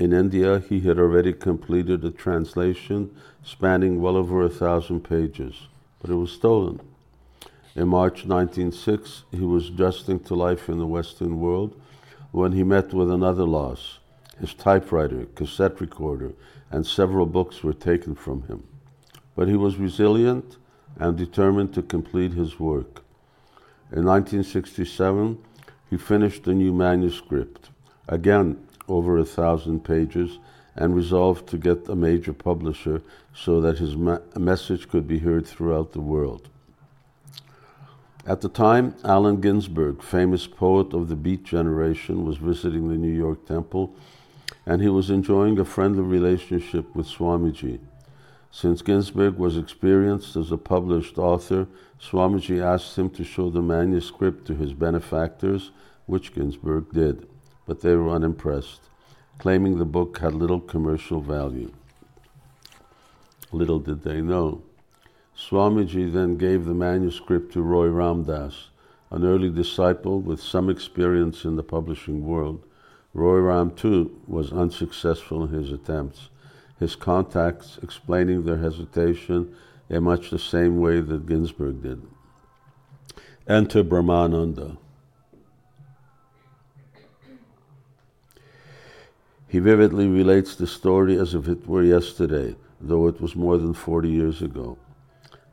In 0.00 0.14
India, 0.14 0.60
he 0.60 0.80
had 0.80 0.98
already 0.98 1.34
completed 1.34 2.02
a 2.02 2.10
translation 2.10 3.14
spanning 3.44 4.00
well 4.00 4.16
over 4.16 4.40
a 4.40 4.48
thousand 4.48 5.00
pages, 5.00 5.68
but 6.00 6.10
it 6.10 6.14
was 6.14 6.32
stolen. 6.32 6.80
In 7.74 7.88
March 7.88 8.24
1906, 8.24 9.24
he 9.30 9.40
was 9.40 9.68
adjusting 9.68 10.18
to 10.20 10.34
life 10.34 10.70
in 10.70 10.78
the 10.78 10.86
Western 10.86 11.38
world 11.38 11.78
when 12.30 12.52
he 12.52 12.64
met 12.64 12.94
with 12.94 13.10
another 13.10 13.44
loss. 13.44 13.98
His 14.40 14.54
typewriter, 14.54 15.26
cassette 15.34 15.82
recorder, 15.82 16.32
and 16.70 16.86
several 16.86 17.26
books 17.26 17.62
were 17.62 17.74
taken 17.74 18.14
from 18.14 18.44
him. 18.44 18.66
But 19.36 19.48
he 19.48 19.56
was 19.56 19.76
resilient 19.76 20.56
and 20.98 21.16
determined 21.16 21.72
to 21.74 21.82
complete 21.82 22.32
his 22.32 22.58
work. 22.58 23.02
In 23.90 24.04
1967, 24.04 25.38
he 25.90 25.96
finished 25.96 26.46
a 26.46 26.54
new 26.54 26.72
manuscript, 26.72 27.70
again 28.08 28.66
over 28.88 29.18
a 29.18 29.24
thousand 29.24 29.84
pages, 29.84 30.38
and 30.74 30.96
resolved 30.96 31.46
to 31.48 31.58
get 31.58 31.88
a 31.88 31.94
major 31.94 32.32
publisher 32.32 33.02
so 33.34 33.60
that 33.60 33.78
his 33.78 33.96
message 33.96 34.88
could 34.88 35.06
be 35.06 35.18
heard 35.18 35.46
throughout 35.46 35.92
the 35.92 36.00
world. 36.00 36.48
At 38.24 38.40
the 38.40 38.48
time, 38.48 38.94
Allen 39.04 39.40
Ginsberg, 39.40 40.02
famous 40.02 40.46
poet 40.46 40.94
of 40.94 41.08
the 41.08 41.16
Beat 41.16 41.44
generation, 41.44 42.24
was 42.24 42.38
visiting 42.38 42.88
the 42.88 42.96
New 42.96 43.12
York 43.12 43.46
Temple 43.46 43.94
and 44.66 44.80
he 44.80 44.88
was 44.88 45.10
enjoying 45.10 45.58
a 45.58 45.64
friendly 45.64 46.02
relationship 46.02 46.94
with 46.94 47.06
Swamiji. 47.06 47.80
Since 48.54 48.82
Ginsberg 48.82 49.38
was 49.38 49.56
experienced 49.56 50.36
as 50.36 50.52
a 50.52 50.58
published 50.58 51.16
author, 51.16 51.66
Swamiji 51.98 52.62
asked 52.62 52.98
him 52.98 53.08
to 53.10 53.24
show 53.24 53.48
the 53.48 53.62
manuscript 53.62 54.46
to 54.46 54.54
his 54.54 54.74
benefactors, 54.74 55.70
which 56.04 56.34
Ginsberg 56.34 56.92
did, 56.92 57.26
but 57.66 57.80
they 57.80 57.96
were 57.96 58.10
unimpressed, 58.10 58.82
claiming 59.38 59.78
the 59.78 59.86
book 59.86 60.18
had 60.18 60.34
little 60.34 60.60
commercial 60.60 61.22
value. 61.22 61.72
Little 63.52 63.78
did 63.78 64.02
they 64.02 64.20
know. 64.20 64.62
Swamiji 65.34 66.12
then 66.12 66.36
gave 66.36 66.66
the 66.66 66.74
manuscript 66.74 67.54
to 67.54 67.62
Roy 67.62 67.86
Ramdas, 67.86 68.68
an 69.10 69.24
early 69.24 69.48
disciple 69.48 70.20
with 70.20 70.42
some 70.42 70.68
experience 70.68 71.46
in 71.46 71.56
the 71.56 71.62
publishing 71.62 72.26
world. 72.26 72.62
Roy 73.14 73.38
Ram, 73.38 73.70
too, 73.70 74.20
was 74.26 74.52
unsuccessful 74.52 75.44
in 75.44 75.50
his 75.50 75.72
attempts, 75.72 76.28
his 76.82 76.96
contacts 76.96 77.78
explaining 77.82 78.44
their 78.44 78.58
hesitation 78.58 79.54
in 79.88 80.02
much 80.02 80.30
the 80.30 80.38
same 80.38 80.80
way 80.80 81.00
that 81.00 81.26
Ginsberg 81.26 81.82
did. 81.82 82.02
Enter 83.48 83.82
Brahmananda. 83.84 84.76
He 89.48 89.58
vividly 89.58 90.08
relates 90.08 90.56
the 90.56 90.66
story 90.66 91.18
as 91.18 91.34
if 91.34 91.46
it 91.46 91.66
were 91.66 91.82
yesterday, 91.82 92.56
though 92.80 93.06
it 93.06 93.20
was 93.20 93.36
more 93.36 93.58
than 93.58 93.74
40 93.74 94.08
years 94.08 94.42
ago. 94.42 94.78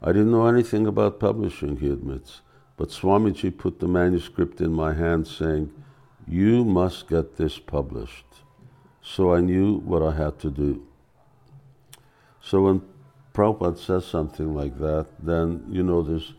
I 0.01 0.07
didn't 0.07 0.31
know 0.31 0.47
anything 0.47 0.87
about 0.87 1.19
publishing, 1.19 1.77
he 1.77 1.89
admits, 1.89 2.41
but 2.77 2.89
Swamiji 2.89 3.55
put 3.55 3.79
the 3.79 3.87
manuscript 3.87 4.61
in 4.61 4.71
my 4.71 4.93
hand, 4.93 5.27
saying, 5.27 5.71
you 6.25 6.63
must 6.63 7.09
get 7.09 7.35
this 7.37 7.59
published. 7.59 8.25
So 9.01 9.33
I 9.33 9.41
knew 9.41 9.79
what 9.79 10.01
I 10.01 10.15
had 10.15 10.39
to 10.39 10.49
do. 10.49 10.88
So 12.41 12.61
when 12.61 12.81
Prabhupada 13.33 13.77
says 13.77 14.05
something 14.05 14.53
like 14.53 14.77
that, 14.79 15.07
then 15.19 15.65
you 15.69 15.83
know 15.83 16.01
there's 16.01 16.33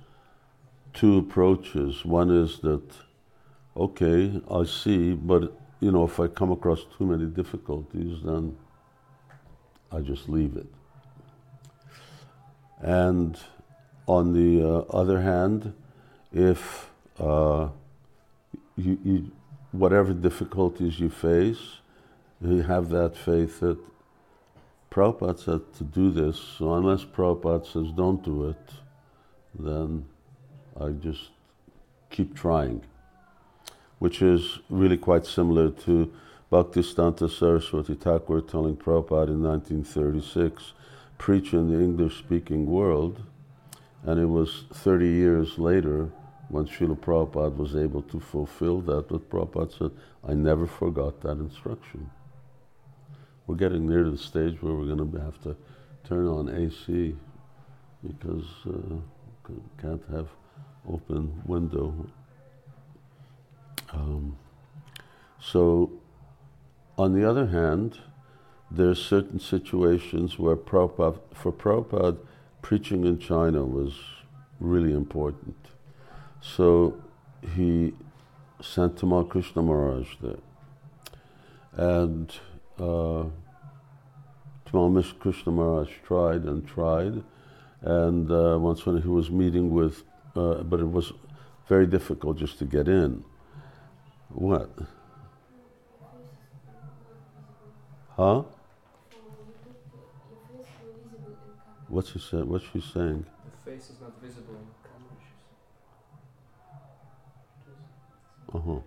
two 0.92 1.18
approaches. 1.18 2.04
One 2.04 2.30
is 2.30 2.58
that, 2.60 2.82
okay, 3.76 4.40
I 4.50 4.64
see, 4.64 5.14
but 5.14 5.56
you 5.80 5.90
know, 5.90 6.04
if 6.04 6.20
I 6.20 6.28
come 6.28 6.52
across 6.52 6.84
too 6.98 7.06
many 7.06 7.26
difficulties, 7.26 8.18
then 8.22 8.56
I 9.90 10.00
just 10.00 10.28
leave 10.28 10.56
it. 10.56 10.66
And 12.80 13.38
on 14.06 14.32
the 14.32 14.62
uh, 14.62 14.78
other 14.90 15.20
hand, 15.20 15.72
if 16.32 16.90
uh, 17.18 17.68
you, 18.76 18.98
you 19.04 19.32
whatever 19.72 20.12
difficulties 20.12 20.98
you 20.98 21.10
face, 21.10 21.80
you 22.40 22.62
have 22.62 22.88
that 22.90 23.16
faith 23.16 23.60
that 23.60 23.78
Prabhupada 24.90 25.38
said 25.38 25.72
to 25.74 25.84
do 25.84 26.10
this, 26.10 26.36
so 26.36 26.74
unless 26.74 27.04
Prabhupada 27.04 27.64
says 27.64 27.92
don't 27.92 28.24
do 28.24 28.48
it, 28.48 28.70
then 29.56 30.04
I 30.80 30.88
just 30.90 31.30
keep 32.10 32.34
trying. 32.34 32.82
Which 34.00 34.20
is 34.20 34.58
really 34.68 34.96
quite 34.96 35.26
similar 35.26 35.70
to 35.70 36.12
Bhaktisiddhanta 36.50 37.30
Saraswati 37.30 37.94
Thakur 37.94 38.40
telling 38.40 38.76
Prabhupada 38.76 39.28
in 39.28 39.42
1936, 39.44 40.72
preach 41.18 41.52
in 41.52 41.70
the 41.70 41.78
English 41.78 42.18
speaking 42.18 42.66
world, 42.66 43.22
and 44.02 44.18
it 44.18 44.26
was 44.26 44.64
30 44.72 45.06
years 45.06 45.58
later 45.58 46.10
when 46.48 46.66
Srila 46.66 46.98
Prabhupada 46.98 47.56
was 47.56 47.76
able 47.76 48.02
to 48.02 48.18
fulfill 48.18 48.80
that, 48.80 49.06
but 49.08 49.30
Prabhupada 49.30 49.78
said, 49.78 49.90
I 50.26 50.34
never 50.34 50.66
forgot 50.66 51.20
that 51.20 51.38
instruction. 51.38 52.10
We're 53.46 53.56
getting 53.56 53.88
near 53.88 54.04
to 54.04 54.10
the 54.10 54.18
stage 54.18 54.62
where 54.62 54.74
we're 54.74 54.94
going 54.94 55.10
to 55.10 55.20
have 55.20 55.40
to 55.42 55.56
turn 56.04 56.26
on 56.26 56.48
AC 56.48 57.16
because 58.06 58.44
uh, 58.66 58.96
can't 59.80 60.02
have 60.10 60.28
open 60.88 61.42
window. 61.44 62.06
Um, 63.92 64.36
so, 65.40 65.90
on 66.96 67.12
the 67.12 67.28
other 67.28 67.46
hand, 67.46 67.98
there 68.70 68.88
are 68.88 68.94
certain 68.94 69.40
situations 69.40 70.38
where 70.38 70.56
Prabhupada, 70.56 71.18
for 71.34 71.52
Prabhupada, 71.52 72.18
preaching 72.62 73.04
in 73.04 73.18
China 73.18 73.64
was 73.64 73.98
really 74.60 74.92
important. 74.92 75.56
So 76.40 77.02
he 77.56 77.94
sent 78.60 78.96
Tamal 78.96 79.28
Krishna 79.28 79.62
Maharaj 79.62 80.16
there. 80.20 80.36
And 81.72 82.32
uh, 82.80 83.24
Tamal 84.66 85.18
Krishna 85.18 85.52
Maharaj 85.52 85.90
tried 86.04 86.42
and 86.44 86.66
tried. 86.66 87.22
And 87.82 88.30
uh, 88.30 88.58
once 88.58 88.84
when 88.86 89.00
he 89.00 89.08
was 89.08 89.30
meeting 89.30 89.70
with, 89.70 90.02
uh, 90.36 90.62
but 90.62 90.80
it 90.80 90.90
was 90.90 91.12
very 91.68 91.86
difficult 91.86 92.38
just 92.38 92.58
to 92.58 92.64
get 92.64 92.88
in. 92.88 93.24
What? 94.28 94.70
Huh? 98.16 98.42
What's 101.88 102.10
he 102.12 102.18
saying? 102.18 102.48
What's 102.48 102.64
she 102.72 102.80
saying? 102.80 103.24
The 103.64 103.70
face 103.70 103.90
is 103.90 104.00
not 104.00 104.12
visible. 104.22 104.56
Uh-huh. 108.52 108.80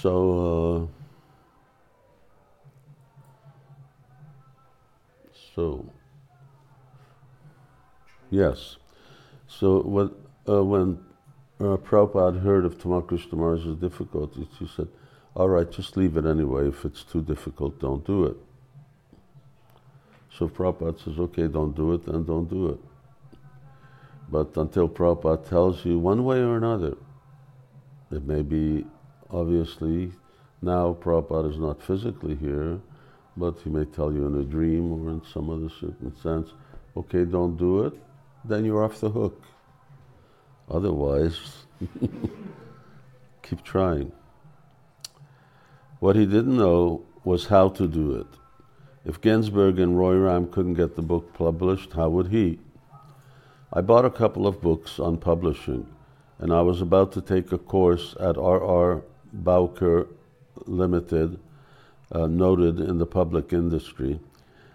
So, 0.00 0.88
uh, 5.26 5.32
so, 5.56 5.84
yes. 8.30 8.76
So 9.48 9.82
when, 9.82 10.10
uh, 10.48 10.62
when 10.62 11.00
uh, 11.58 11.78
Prabhupada 11.78 12.40
heard 12.40 12.64
of 12.64 12.78
Tamal 12.78 13.04
Krishna 13.08 13.74
difficulties, 13.74 14.46
he 14.60 14.68
said, 14.68 14.86
all 15.34 15.48
right, 15.48 15.68
just 15.68 15.96
leave 15.96 16.16
it 16.16 16.26
anyway. 16.26 16.68
If 16.68 16.84
it's 16.84 17.02
too 17.02 17.22
difficult, 17.22 17.80
don't 17.80 18.06
do 18.06 18.26
it. 18.26 18.36
So 20.30 20.48
Prabhupada 20.48 21.02
says, 21.02 21.18
okay, 21.18 21.48
don't 21.48 21.74
do 21.74 21.94
it, 21.94 22.06
then 22.06 22.24
don't 22.24 22.48
do 22.48 22.68
it. 22.68 22.78
But 24.30 24.56
until 24.56 24.88
Prabhupada 24.88 25.48
tells 25.48 25.84
you 25.84 25.98
one 25.98 26.24
way 26.24 26.38
or 26.38 26.56
another, 26.56 26.96
it 28.12 28.24
may 28.24 28.42
be 28.42 28.86
obviously 29.30 30.12
now 30.60 30.96
Prabhupada 31.00 31.50
is 31.50 31.58
not 31.58 31.82
physically 31.82 32.34
here, 32.34 32.80
but 33.36 33.58
he 33.62 33.70
may 33.70 33.84
tell 33.84 34.12
you 34.12 34.26
in 34.26 34.40
a 34.40 34.44
dream 34.44 34.92
or 34.92 35.10
in 35.10 35.22
some 35.32 35.50
other 35.50 35.68
sense, 36.22 36.50
okay, 36.96 37.24
don't 37.24 37.56
do 37.56 37.84
it, 37.84 37.94
then 38.44 38.64
you're 38.64 38.82
off 38.82 39.00
the 39.00 39.10
hook. 39.10 39.40
Otherwise, 40.70 41.64
keep 43.42 43.62
trying. 43.62 44.12
What 46.00 46.16
he 46.16 46.26
didn't 46.26 46.56
know 46.56 47.02
was 47.24 47.46
how 47.46 47.68
to 47.70 47.86
do 47.86 48.14
it. 48.14 48.26
If 49.04 49.20
Ginsberg 49.20 49.78
and 49.78 49.98
Roy 49.98 50.16
Ram 50.16 50.48
couldn't 50.48 50.74
get 50.74 50.96
the 50.96 51.02
book 51.02 51.32
published, 51.32 51.92
how 51.92 52.08
would 52.10 52.28
he? 52.28 52.58
I 53.72 53.80
bought 53.80 54.04
a 54.04 54.10
couple 54.10 54.46
of 54.46 54.60
books 54.60 54.98
on 54.98 55.18
publishing, 55.18 55.86
and 56.38 56.52
I 56.52 56.62
was 56.62 56.80
about 56.80 57.12
to 57.12 57.20
take 57.20 57.52
a 57.52 57.58
course 57.58 58.14
at 58.20 58.36
R.R. 58.36 59.02
Bowker 59.32 60.06
Limited, 60.66 61.38
uh, 62.12 62.26
noted 62.26 62.80
in 62.80 62.98
the 62.98 63.06
public 63.06 63.52
industry. 63.52 64.18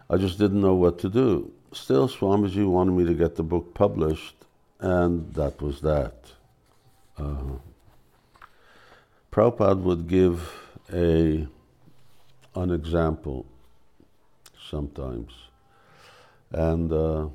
I 0.09 0.17
just 0.17 0.37
didn't 0.37 0.61
know 0.61 0.75
what 0.75 0.99
to 0.99 1.09
do. 1.09 1.51
Still, 1.71 2.07
Swamiji 2.07 2.67
wanted 2.67 2.91
me 2.91 3.05
to 3.05 3.13
get 3.13 3.35
the 3.35 3.43
book 3.43 3.73
published, 3.73 4.35
and 4.79 5.33
that 5.33 5.61
was 5.61 5.81
that. 5.81 6.15
Uh, 7.17 7.57
Prabhupada 9.31 9.81
would 9.81 10.07
give 10.07 10.53
a 10.93 11.47
an 12.55 12.69
example 12.69 13.47
sometimes, 14.69 15.31
and 16.51 16.91
uh, 16.91 17.27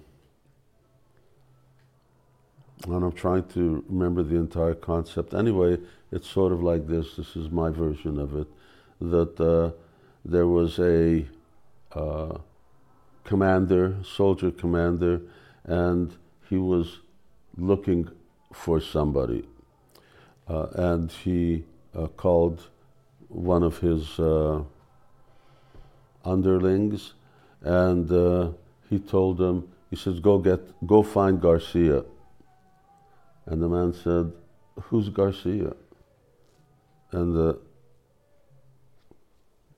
and 2.87 3.05
I'm 3.05 3.13
trying 3.13 3.45
to 3.49 3.85
remember 3.89 4.23
the 4.23 4.37
entire 4.37 4.75
concept. 4.75 5.35
Anyway, 5.35 5.79
it's 6.13 6.29
sort 6.29 6.53
of 6.53 6.63
like 6.63 6.87
this. 6.87 7.17
This 7.17 7.37
is 7.37 7.51
my 7.51 7.71
version 7.71 8.19
of 8.19 8.37
it. 8.37 8.47
That 9.01 9.41
uh, 9.41 9.73
there 10.25 10.47
was 10.47 10.79
a 10.79 11.27
uh, 11.93 12.39
commander, 13.25 13.97
soldier 14.05 14.51
commander, 14.51 15.21
and 15.65 16.15
he 16.49 16.57
was 16.57 17.01
looking 17.57 18.09
for 18.53 18.81
somebody. 18.81 19.45
Uh, 20.49 20.67
and 20.75 21.13
he 21.13 21.65
uh, 21.95 22.07
called 22.07 22.69
one 23.29 23.63
of 23.63 23.79
his 23.79 24.19
uh, 24.19 24.63
underlings, 26.25 27.13
and 27.61 28.11
uh, 28.11 28.51
he 28.89 28.99
told 28.99 29.41
him, 29.41 29.69
he 29.91 29.97
says, 29.97 30.21
"Go 30.21 30.39
get, 30.39 30.61
go 30.87 31.03
find 31.03 31.41
Garcia." 31.41 32.05
And 33.49 33.63
the 33.63 33.69
man 33.69 33.95
said, 33.95 34.33
"Who's 34.83 35.09
Garcia?" 35.09 35.75
And 37.13 37.35
the 37.35 37.59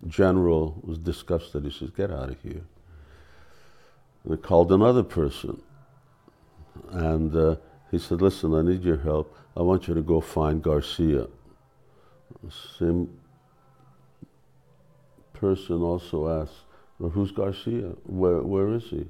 general 0.09 0.80
was 0.83 0.98
disgusted. 0.98 1.64
He 1.64 1.70
says, 1.70 1.90
"Get 1.90 2.11
out 2.11 2.30
of 2.30 2.40
here." 2.42 2.64
And 4.24 4.35
he 4.35 4.37
called 4.37 4.72
another 4.72 5.04
person, 5.04 5.62
and 6.90 7.35
uh, 7.35 7.56
he 7.92 7.98
said, 7.98 8.20
"Listen, 8.20 8.54
I 8.54 8.62
need 8.62 8.83
your 8.83 8.98
help. 8.98 9.37
I 9.56 9.62
want 9.62 9.87
you 9.87 9.94
to 9.94 10.02
go 10.02 10.20
find 10.20 10.61
Garcia." 10.61 11.28
Same 12.78 13.20
person 15.33 15.80
also 15.80 16.42
asked, 16.42 16.64
well, 16.98 17.11
"Who's 17.11 17.30
Garcia? 17.30 17.90
Where 18.04 18.42
where 18.42 18.72
is 18.74 18.90
he?" 18.90 19.06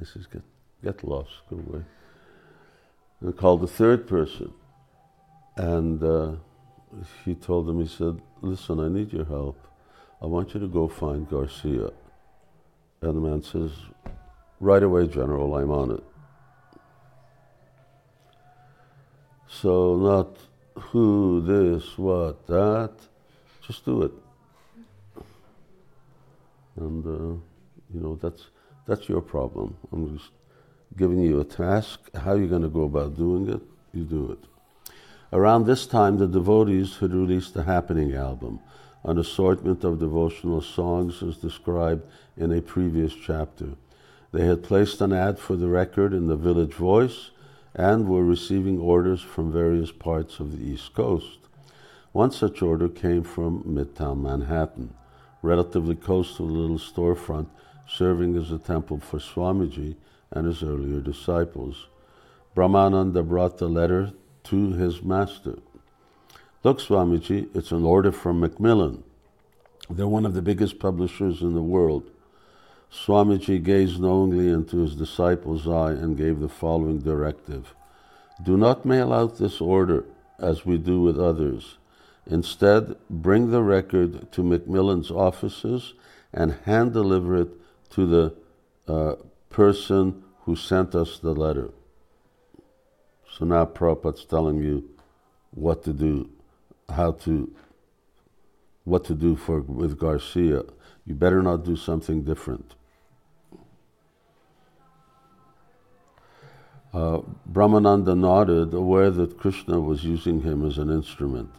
He 0.00 0.04
says, 0.04 0.26
"Get 0.26 0.42
get 0.82 1.04
lost, 1.04 1.30
go 1.48 1.58
away." 1.58 1.84
And 3.20 3.36
called 3.36 3.62
the 3.62 3.66
third 3.66 4.06
person, 4.06 4.52
and 5.56 6.02
uh, 6.02 6.32
he 7.24 7.34
told 7.34 7.68
him, 7.68 7.80
he 7.80 7.88
said, 7.88 8.20
"Listen, 8.42 8.78
I 8.78 8.88
need 8.88 9.12
your 9.12 9.24
help. 9.24 9.66
I 10.22 10.26
want 10.26 10.54
you 10.54 10.60
to 10.60 10.68
go 10.68 10.86
find 10.86 11.28
Garcia." 11.28 11.90
And 13.00 13.16
the 13.16 13.20
man 13.20 13.42
says, 13.42 13.72
"Right 14.60 14.82
away, 14.82 15.08
General. 15.08 15.56
I'm 15.56 15.70
on 15.72 15.90
it." 15.90 16.04
So 19.48 19.96
not 19.96 20.36
who, 20.84 21.40
this, 21.40 21.98
what, 21.98 22.46
that. 22.46 22.92
Just 23.66 23.84
do 23.84 24.02
it. 24.02 24.12
And 26.76 27.04
uh, 27.04 27.34
you 27.92 28.00
know 28.00 28.14
that's 28.14 28.46
that's 28.86 29.08
your 29.08 29.20
problem. 29.20 29.76
I'm 29.92 30.16
just 30.16 30.30
giving 30.96 31.20
you 31.20 31.40
a 31.40 31.44
task. 31.44 32.14
How 32.14 32.32
are 32.32 32.38
you 32.38 32.48
going 32.48 32.62
to 32.62 32.68
go 32.68 32.82
about 32.82 33.16
doing 33.16 33.48
it? 33.48 33.60
You 33.92 34.04
do 34.04 34.32
it. 34.32 34.92
Around 35.32 35.66
this 35.66 35.86
time, 35.86 36.18
the 36.18 36.26
devotees 36.26 36.96
had 36.96 37.12
released 37.12 37.54
the 37.54 37.64
Happening 37.64 38.14
album, 38.14 38.60
an 39.04 39.18
assortment 39.18 39.84
of 39.84 39.98
devotional 39.98 40.60
songs 40.60 41.22
as 41.22 41.36
described 41.36 42.02
in 42.36 42.52
a 42.52 42.62
previous 42.62 43.14
chapter. 43.14 43.70
They 44.32 44.46
had 44.46 44.62
placed 44.62 45.00
an 45.00 45.12
ad 45.12 45.38
for 45.38 45.56
the 45.56 45.68
record 45.68 46.14
in 46.14 46.26
the 46.26 46.36
Village 46.36 46.74
Voice 46.74 47.30
and 47.74 48.08
were 48.08 48.24
receiving 48.24 48.78
orders 48.78 49.20
from 49.20 49.52
various 49.52 49.92
parts 49.92 50.40
of 50.40 50.52
the 50.52 50.64
East 50.64 50.94
Coast. 50.94 51.38
One 52.12 52.30
such 52.30 52.62
order 52.62 52.88
came 52.88 53.22
from 53.22 53.62
Midtown 53.64 54.22
Manhattan, 54.22 54.94
relatively 55.42 55.94
close 55.94 56.36
to 56.36 56.46
the 56.46 56.52
little 56.52 56.78
storefront 56.78 57.48
serving 57.88 58.36
as 58.36 58.50
a 58.50 58.58
temple 58.58 59.00
for 59.00 59.18
Swamiji 59.18 59.96
and 60.30 60.46
his 60.46 60.62
earlier 60.62 61.00
disciples. 61.00 61.88
Brahmananda 62.54 63.26
brought 63.26 63.58
the 63.58 63.68
letter 63.68 64.12
to 64.44 64.72
his 64.72 65.02
master. 65.02 65.58
Look, 66.64 66.80
Swamiji, 66.80 67.54
it's 67.54 67.70
an 67.70 67.84
order 67.84 68.10
from 68.10 68.40
Macmillan. 68.40 69.04
They're 69.90 70.08
one 70.08 70.26
of 70.26 70.34
the 70.34 70.42
biggest 70.42 70.78
publishers 70.78 71.40
in 71.40 71.54
the 71.54 71.62
world. 71.62 72.10
Swamiji 72.90 73.62
gazed 73.62 74.00
knowingly 74.00 74.48
into 74.48 74.78
his 74.78 74.96
disciple's 74.96 75.68
eye 75.68 75.92
and 75.92 76.16
gave 76.16 76.40
the 76.40 76.48
following 76.48 76.98
directive 76.98 77.74
Do 78.42 78.56
not 78.56 78.84
mail 78.84 79.12
out 79.12 79.38
this 79.38 79.60
order 79.60 80.04
as 80.38 80.64
we 80.64 80.78
do 80.78 81.00
with 81.00 81.18
others. 81.18 81.78
Instead, 82.26 82.96
bring 83.08 83.50
the 83.50 83.62
record 83.62 84.30
to 84.32 84.42
Macmillan's 84.42 85.10
offices 85.10 85.94
and 86.32 86.52
hand 86.64 86.92
deliver 86.92 87.36
it 87.36 87.48
to 87.90 88.06
the 88.06 88.34
uh, 88.86 89.14
person 89.50 90.22
who 90.42 90.56
sent 90.56 90.94
us 90.94 91.18
the 91.18 91.32
letter. 91.32 91.70
So 93.30 93.44
now 93.44 93.64
Prabhupada's 93.64 94.24
telling 94.24 94.62
you 94.62 94.88
what 95.50 95.82
to 95.84 95.92
do, 95.92 96.30
how 96.88 97.12
to, 97.12 97.50
what 98.84 99.04
to 99.04 99.14
do 99.14 99.36
for 99.36 99.60
with 99.60 99.98
Garcia. 99.98 100.62
You 101.06 101.14
better 101.14 101.42
not 101.42 101.64
do 101.64 101.76
something 101.76 102.22
different. 102.22 102.74
Uh, 106.92 107.20
Brahmananda 107.52 108.16
nodded, 108.16 108.72
aware 108.72 109.10
that 109.10 109.38
Krishna 109.38 109.78
was 109.78 110.04
using 110.04 110.40
him 110.40 110.66
as 110.66 110.78
an 110.78 110.90
instrument. 110.90 111.50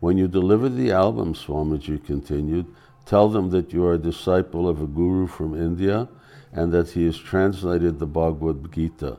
When 0.00 0.18
you 0.18 0.28
deliver 0.28 0.68
the 0.68 0.92
album, 0.92 1.34
Swamiji 1.34 2.04
continued, 2.04 2.66
tell 3.06 3.28
them 3.28 3.50
that 3.50 3.72
you 3.72 3.84
are 3.84 3.94
a 3.94 3.98
disciple 3.98 4.68
of 4.68 4.82
a 4.82 4.86
guru 4.86 5.26
from 5.26 5.54
India 5.54 6.08
and 6.52 6.72
that 6.72 6.90
he 6.90 7.06
has 7.06 7.16
translated 7.18 7.98
the 7.98 8.06
Bhagavad 8.06 8.72
Gita. 8.72 9.18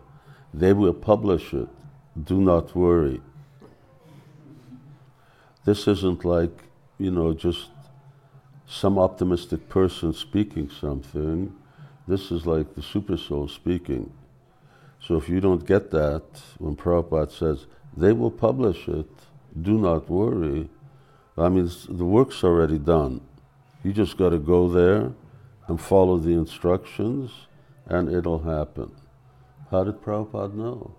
They 0.53 0.73
will 0.73 0.93
publish 0.93 1.53
it. 1.53 1.69
Do 2.21 2.41
not 2.41 2.75
worry. 2.75 3.21
This 5.63 5.87
isn't 5.87 6.25
like, 6.25 6.63
you 6.97 7.11
know, 7.11 7.33
just 7.33 7.69
some 8.67 8.97
optimistic 8.97 9.69
person 9.69 10.13
speaking 10.13 10.69
something. 10.69 11.53
This 12.07 12.31
is 12.31 12.45
like 12.45 12.75
the 12.75 12.81
super 12.81 13.15
soul 13.15 13.47
speaking. 13.47 14.11
So 14.99 15.15
if 15.15 15.29
you 15.29 15.39
don't 15.39 15.65
get 15.65 15.91
that, 15.91 16.23
when 16.57 16.75
Prabhupada 16.75 17.31
says, 17.31 17.65
they 17.95 18.13
will 18.13 18.31
publish 18.31 18.87
it, 18.87 19.09
do 19.61 19.77
not 19.77 20.09
worry, 20.09 20.69
I 21.37 21.49
mean, 21.49 21.69
the 21.89 22.05
work's 22.05 22.43
already 22.43 22.77
done. 22.77 23.21
You 23.83 23.93
just 23.93 24.17
got 24.17 24.29
to 24.29 24.37
go 24.37 24.67
there 24.67 25.11
and 25.67 25.79
follow 25.79 26.17
the 26.17 26.31
instructions, 26.31 27.31
and 27.85 28.09
it'll 28.13 28.43
happen. 28.43 28.91
How 29.69 29.83
did 29.83 30.01
Prabhupada 30.01 30.53
know? 30.53 30.95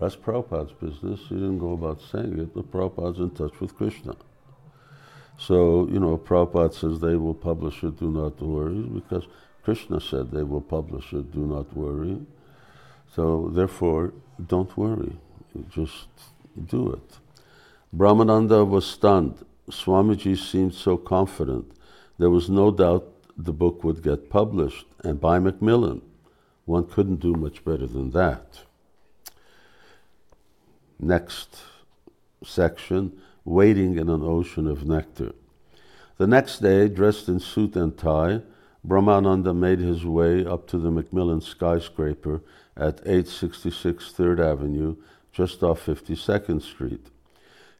That's 0.00 0.16
Prabhupada's 0.16 0.72
business. 0.72 1.20
He 1.28 1.34
didn't 1.34 1.58
go 1.58 1.72
about 1.72 2.00
saying 2.00 2.38
it, 2.38 2.54
but 2.54 2.70
Prabhupada's 2.70 3.18
in 3.18 3.30
touch 3.30 3.60
with 3.60 3.76
Krishna. 3.76 4.16
So, 5.36 5.88
you 5.88 6.00
know, 6.00 6.16
Prabhupada 6.16 6.74
says 6.74 7.00
they 7.00 7.16
will 7.16 7.34
publish 7.34 7.82
it, 7.82 7.98
do 7.98 8.10
not 8.10 8.40
worry, 8.40 8.82
because 8.82 9.26
Krishna 9.62 10.00
said 10.00 10.30
they 10.30 10.42
will 10.42 10.60
publish 10.60 11.12
it, 11.12 11.32
do 11.32 11.46
not 11.46 11.76
worry. 11.76 12.20
So 13.14 13.50
therefore, 13.52 14.12
don't 14.46 14.76
worry, 14.76 15.16
just 15.70 16.08
do 16.66 16.92
it. 16.92 17.18
Brahmananda 17.96 18.66
was 18.68 18.86
stunned. 18.86 19.44
Swamiji 19.70 20.36
seemed 20.36 20.74
so 20.74 20.96
confident. 20.96 21.70
There 22.18 22.30
was 22.30 22.50
no 22.50 22.70
doubt 22.70 23.06
the 23.36 23.52
book 23.52 23.82
would 23.84 24.02
get 24.02 24.30
published, 24.30 24.86
and 25.02 25.20
by 25.20 25.38
Macmillan. 25.38 26.02
One 26.64 26.86
couldn't 26.86 27.20
do 27.20 27.34
much 27.34 27.64
better 27.64 27.86
than 27.86 28.10
that. 28.12 28.60
Next 30.98 31.60
section 32.44 33.20
Waiting 33.46 33.98
in 33.98 34.08
an 34.08 34.22
Ocean 34.22 34.66
of 34.66 34.86
Nectar. 34.86 35.32
The 36.16 36.26
next 36.26 36.60
day, 36.60 36.88
dressed 36.88 37.28
in 37.28 37.40
suit 37.40 37.76
and 37.76 37.94
tie, 37.94 38.40
Brahmananda 38.86 39.54
made 39.54 39.80
his 39.80 40.06
way 40.06 40.46
up 40.46 40.66
to 40.68 40.78
the 40.78 40.90
Macmillan 40.90 41.42
skyscraper 41.42 42.40
at 42.74 43.00
866 43.00 44.14
3rd 44.16 44.40
Avenue, 44.40 44.96
just 45.30 45.62
off 45.62 45.84
52nd 45.84 46.62
Street. 46.62 47.10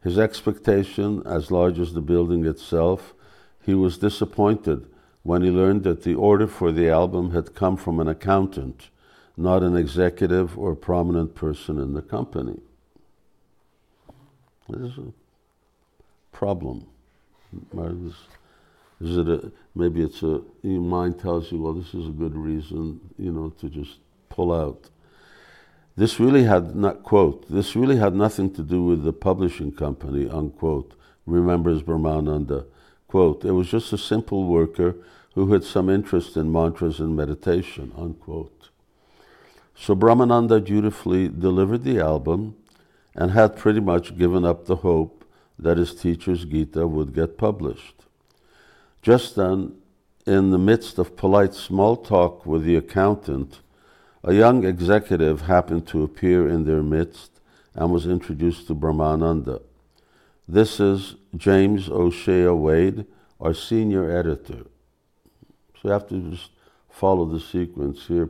His 0.02 0.18
expectation, 0.18 1.22
as 1.24 1.50
large 1.50 1.78
as 1.78 1.94
the 1.94 2.02
building 2.02 2.44
itself, 2.44 3.14
he 3.62 3.72
was 3.72 3.96
disappointed 3.96 4.86
when 5.24 5.42
he 5.42 5.50
learned 5.50 5.82
that 5.82 6.02
the 6.04 6.14
order 6.14 6.46
for 6.46 6.70
the 6.70 6.88
album 6.88 7.32
had 7.32 7.54
come 7.54 7.76
from 7.76 7.98
an 7.98 8.06
accountant, 8.06 8.90
not 9.36 9.62
an 9.62 9.76
executive 9.76 10.56
or 10.56 10.76
prominent 10.76 11.34
person 11.34 11.80
in 11.80 11.94
the 11.94 12.02
company. 12.02 12.60
This 14.68 14.92
is 14.92 14.98
a 14.98 15.12
problem. 16.30 16.86
Is, 19.00 19.16
it 19.16 19.28
a, 19.28 19.50
maybe 19.74 20.02
it's 20.02 20.22
a, 20.22 20.42
your 20.62 20.80
mind 20.80 21.18
tells 21.18 21.50
you, 21.50 21.60
well, 21.60 21.72
this 21.72 21.94
is 21.94 22.06
a 22.06 22.10
good 22.12 22.36
reason, 22.36 23.00
you 23.18 23.32
know, 23.32 23.50
to 23.60 23.68
just 23.68 23.98
pull 24.28 24.52
out. 24.52 24.90
This 25.96 26.20
really 26.20 26.44
had 26.44 26.74
not, 26.76 27.02
quote, 27.02 27.48
this 27.50 27.74
really 27.74 27.96
had 27.96 28.14
nothing 28.14 28.52
to 28.54 28.62
do 28.62 28.82
with 28.82 29.04
the 29.04 29.12
publishing 29.12 29.72
company, 29.72 30.28
unquote, 30.28 30.94
remembers 31.24 31.82
Brahmananda. 31.82 32.66
Quote, 33.14 33.44
it 33.44 33.52
was 33.52 33.70
just 33.70 33.92
a 33.92 33.96
simple 33.96 34.42
worker 34.42 34.96
who 35.36 35.52
had 35.52 35.62
some 35.62 35.88
interest 35.88 36.36
in 36.36 36.50
mantras 36.50 36.98
and 36.98 37.14
meditation, 37.14 37.92
unquote. 37.96 38.70
So 39.76 39.94
Brahmananda 39.94 40.58
dutifully 40.64 41.28
delivered 41.28 41.84
the 41.84 42.00
album 42.00 42.56
and 43.14 43.30
had 43.30 43.56
pretty 43.56 43.78
much 43.78 44.18
given 44.18 44.44
up 44.44 44.66
the 44.66 44.82
hope 44.82 45.24
that 45.56 45.78
his 45.78 45.94
teacher's 45.94 46.44
Gita 46.44 46.88
would 46.88 47.14
get 47.14 47.38
published. 47.38 48.02
Just 49.00 49.36
then, 49.36 49.76
in 50.26 50.50
the 50.50 50.58
midst 50.58 50.98
of 50.98 51.16
polite 51.16 51.54
small 51.54 51.96
talk 51.96 52.44
with 52.44 52.64
the 52.64 52.74
accountant, 52.74 53.60
a 54.24 54.34
young 54.34 54.64
executive 54.64 55.42
happened 55.42 55.86
to 55.86 56.02
appear 56.02 56.48
in 56.48 56.64
their 56.64 56.82
midst 56.82 57.30
and 57.76 57.92
was 57.92 58.08
introduced 58.08 58.66
to 58.66 58.74
Brahmananda. 58.74 59.62
This 60.46 60.78
is 60.78 61.14
James 61.34 61.88
O'Shea 61.88 62.48
Wade, 62.48 63.06
our 63.40 63.54
senior 63.54 64.14
editor. 64.14 64.66
So 65.74 65.80
you 65.84 65.90
have 65.90 66.06
to 66.08 66.20
just 66.30 66.50
follow 66.90 67.24
the 67.24 67.40
sequence 67.40 68.06
here. 68.08 68.28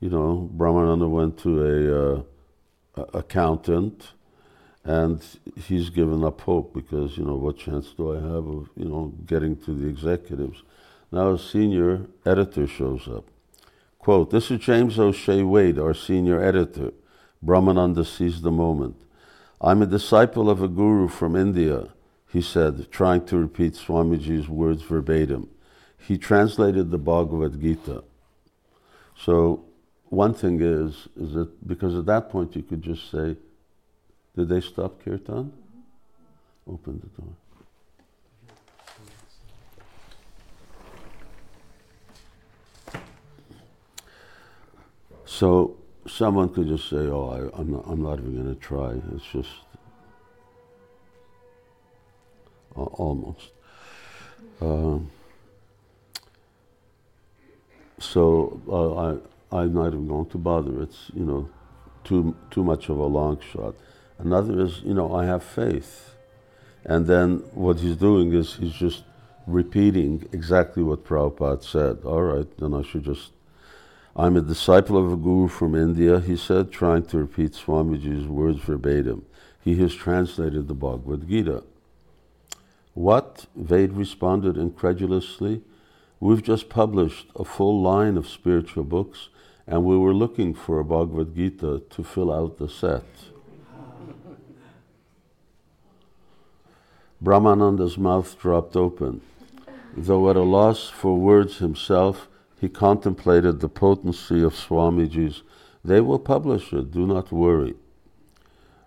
You 0.00 0.08
know, 0.08 0.50
Brahmananda 0.56 1.06
went 1.06 1.36
to 1.40 2.24
a 2.96 3.02
uh, 3.02 3.04
accountant, 3.12 4.12
and 4.84 5.22
he's 5.54 5.90
given 5.90 6.24
up 6.24 6.40
hope 6.40 6.72
because 6.72 7.18
you 7.18 7.26
know 7.26 7.36
what 7.36 7.58
chance 7.58 7.92
do 7.94 8.16
I 8.16 8.20
have 8.20 8.46
of 8.46 8.70
you 8.74 8.86
know 8.86 9.12
getting 9.26 9.54
to 9.64 9.74
the 9.74 9.86
executives? 9.86 10.62
Now 11.12 11.32
a 11.32 11.38
senior 11.38 12.06
editor 12.24 12.66
shows 12.66 13.06
up. 13.06 13.26
Quote, 13.98 14.30
this 14.30 14.50
is 14.50 14.60
James 14.60 14.98
O'Shea 14.98 15.42
Wade, 15.42 15.78
our 15.78 15.92
senior 15.92 16.42
editor. 16.42 16.92
Brahmananda 17.44 18.06
seized 18.06 18.42
the 18.42 18.50
moment. 18.50 18.96
I'm 19.60 19.82
a 19.82 19.86
disciple 19.86 20.50
of 20.50 20.62
a 20.62 20.68
guru 20.68 21.08
from 21.08 21.36
India, 21.36 21.88
he 22.28 22.42
said, 22.42 22.90
trying 22.90 23.24
to 23.26 23.38
repeat 23.38 23.74
Swamiji's 23.74 24.48
words 24.48 24.82
verbatim. 24.82 25.48
He 25.98 26.18
translated 26.18 26.90
the 26.90 26.98
Bhagavad 26.98 27.60
Gita. 27.60 28.04
So 29.16 29.64
one 30.10 30.34
thing 30.34 30.60
is, 30.60 31.08
is 31.16 31.34
that 31.34 31.66
because 31.66 31.94
at 31.96 32.06
that 32.06 32.30
point 32.30 32.54
you 32.56 32.62
could 32.62 32.82
just 32.82 33.10
say, 33.10 33.36
did 34.36 34.48
they 34.48 34.60
stop 34.60 35.02
kirtan? 35.02 35.52
Open 36.66 37.00
the 37.00 37.22
door. 37.22 37.32
So 45.24 45.76
someone 46.06 46.48
could 46.48 46.68
just 46.68 46.88
say, 46.88 46.96
"Oh, 46.96 47.50
I, 47.54 47.60
am 47.60 47.72
not, 47.72 47.84
I'm 47.86 48.02
not 48.02 48.18
even 48.18 48.34
going 48.34 48.54
to 48.54 48.60
try." 48.60 48.94
It's 49.14 49.24
just 49.32 49.50
uh, 52.76 52.82
almost. 52.82 53.50
Um, 54.60 55.10
so 57.98 58.60
uh, 58.68 59.56
I, 59.56 59.62
I'm 59.62 59.72
not 59.72 59.88
even 59.88 60.08
going 60.08 60.26
to 60.26 60.38
bother. 60.38 60.82
It's 60.82 61.10
you 61.14 61.24
know, 61.24 61.48
too 62.04 62.36
too 62.50 62.64
much 62.64 62.88
of 62.88 62.98
a 62.98 63.06
long 63.06 63.40
shot. 63.52 63.74
Another 64.18 64.60
is 64.60 64.80
you 64.82 64.94
know 64.94 65.14
I 65.14 65.24
have 65.24 65.42
faith, 65.42 66.14
and 66.84 67.06
then 67.06 67.38
what 67.52 67.80
he's 67.80 67.96
doing 67.96 68.32
is 68.32 68.56
he's 68.56 68.72
just 68.72 69.04
repeating 69.46 70.26
exactly 70.32 70.82
what 70.82 71.04
Prabhupada 71.04 71.62
said. 71.62 71.98
All 72.04 72.22
right, 72.22 72.46
then 72.58 72.74
I 72.74 72.82
should 72.82 73.04
just 73.04 73.32
I'm 74.16 74.36
a 74.36 74.40
disciple 74.40 74.96
of 74.96 75.12
a 75.12 75.16
guru 75.16 75.48
from 75.48 75.74
India, 75.74 76.20
he 76.20 76.36
said, 76.36 76.70
trying 76.70 77.04
to 77.06 77.18
repeat 77.18 77.54
Swamiji's 77.54 78.28
words 78.28 78.60
verbatim. 78.60 79.26
He 79.60 79.74
has 79.76 79.92
translated 79.92 80.68
the 80.68 80.74
Bhagavad 80.74 81.28
Gita. 81.28 81.64
What? 82.92 83.46
Wade 83.56 83.94
responded 83.94 84.56
incredulously. 84.56 85.62
We've 86.20 86.44
just 86.44 86.68
published 86.68 87.26
a 87.34 87.44
full 87.44 87.82
line 87.82 88.16
of 88.16 88.28
spiritual 88.28 88.84
books, 88.84 89.30
and 89.66 89.84
we 89.84 89.98
were 89.98 90.14
looking 90.14 90.54
for 90.54 90.78
a 90.78 90.84
Bhagavad 90.84 91.34
Gita 91.34 91.82
to 91.90 92.04
fill 92.04 92.32
out 92.32 92.58
the 92.58 92.68
set. 92.68 93.02
Brahmananda's 97.20 97.98
mouth 97.98 98.38
dropped 98.38 98.76
open. 98.76 99.22
Though 99.96 100.30
at 100.30 100.36
a 100.36 100.42
loss 100.42 100.88
for 100.88 101.18
words 101.18 101.58
himself, 101.58 102.28
he 102.60 102.68
contemplated 102.68 103.60
the 103.60 103.68
potency 103.68 104.42
of 104.42 104.54
Swamiji's, 104.54 105.42
they 105.84 106.00
will 106.00 106.18
publish 106.18 106.72
it, 106.72 106.92
do 106.92 107.06
not 107.06 107.30
worry. 107.30 107.74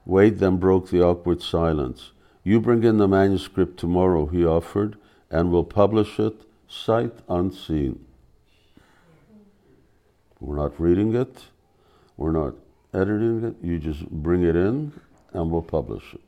Wade 0.05 0.39
then 0.39 0.57
broke 0.57 0.89
the 0.89 1.01
awkward 1.01 1.41
silence. 1.41 2.11
You 2.43 2.59
bring 2.61 2.83
in 2.83 2.97
the 2.97 3.07
manuscript 3.07 3.77
tomorrow, 3.77 4.25
he 4.25 4.45
offered, 4.45 4.97
and 5.29 5.51
we'll 5.51 5.63
publish 5.63 6.19
it 6.19 6.41
sight 6.67 7.13
unseen. 7.29 8.05
We're 10.39 10.55
not 10.55 10.79
reading 10.79 11.15
it, 11.15 11.45
we're 12.15 12.31
not 12.31 12.55
editing 12.93 13.43
it, 13.43 13.55
you 13.61 13.79
just 13.79 14.07
bring 14.09 14.43
it 14.43 14.55
in 14.55 14.93
and 15.33 15.51
we'll 15.51 15.61
publish 15.61 16.13
it. 16.13 16.21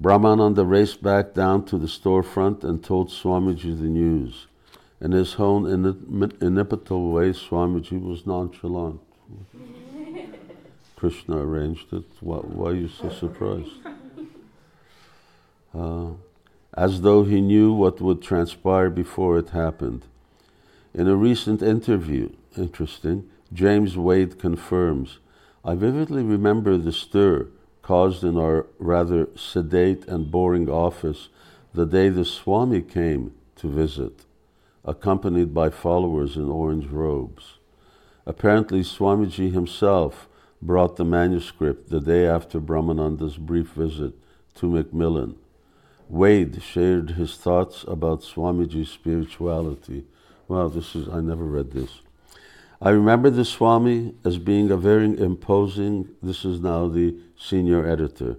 Brahmananda 0.00 0.68
raced 0.68 1.02
back 1.02 1.32
down 1.32 1.64
to 1.66 1.78
the 1.78 1.86
storefront 1.86 2.64
and 2.64 2.84
told 2.84 3.08
Swamiji 3.08 3.78
the 3.78 3.88
news. 3.88 4.46
In 5.00 5.12
his 5.12 5.36
own 5.36 5.66
inimitable 5.66 7.12
way, 7.12 7.30
Swamiji 7.30 8.00
was 8.00 8.26
nonchalant. 8.26 9.00
Krishna 10.96 11.38
arranged 11.38 11.92
it. 11.92 12.04
Why, 12.20 12.36
why, 12.38 12.70
are 12.70 12.74
you 12.74 12.88
so 12.88 13.08
surprised? 13.10 13.72
Uh, 15.74 16.12
as 16.74 17.02
though 17.02 17.24
he 17.24 17.40
knew 17.40 17.72
what 17.72 18.00
would 18.00 18.22
transpire 18.22 18.90
before 18.90 19.38
it 19.38 19.50
happened. 19.50 20.06
In 20.94 21.08
a 21.08 21.16
recent 21.16 21.62
interview, 21.62 22.30
interesting, 22.56 23.28
James 23.52 23.96
Wade 23.96 24.38
confirms 24.38 25.18
I 25.64 25.74
vividly 25.74 26.22
remember 26.22 26.76
the 26.78 26.92
stir 26.92 27.48
caused 27.86 28.24
in 28.24 28.36
our 28.36 28.66
rather 28.80 29.28
sedate 29.36 30.04
and 30.08 30.28
boring 30.28 30.68
office 30.68 31.28
the 31.72 31.86
day 31.86 32.08
the 32.08 32.24
Swami 32.24 32.82
came 32.82 33.32
to 33.54 33.68
visit, 33.68 34.24
accompanied 34.84 35.54
by 35.54 35.70
followers 35.70 36.34
in 36.34 36.48
orange 36.48 36.88
robes. 36.88 37.58
Apparently, 38.26 38.80
Swamiji 38.80 39.52
himself 39.52 40.26
brought 40.60 40.96
the 40.96 41.04
manuscript 41.04 41.88
the 41.88 42.00
day 42.00 42.26
after 42.26 42.58
Brahmananda's 42.58 43.36
brief 43.36 43.68
visit 43.68 44.14
to 44.56 44.68
Macmillan. 44.68 45.36
Wade 46.08 46.60
shared 46.60 47.10
his 47.10 47.36
thoughts 47.36 47.84
about 47.86 48.22
Swamiji's 48.22 48.90
spirituality. 48.90 50.06
Wow, 50.48 50.66
this 50.66 50.96
is, 50.96 51.08
I 51.08 51.20
never 51.20 51.44
read 51.44 51.70
this. 51.70 52.00
I 52.80 52.90
remember 52.90 53.30
the 53.30 53.44
Swami 53.44 54.14
as 54.24 54.36
being 54.36 54.70
a 54.70 54.76
very 54.76 55.06
imposing, 55.18 56.10
this 56.22 56.44
is 56.44 56.60
now 56.60 56.88
the 56.88 57.16
senior 57.38 57.86
editor, 57.86 58.36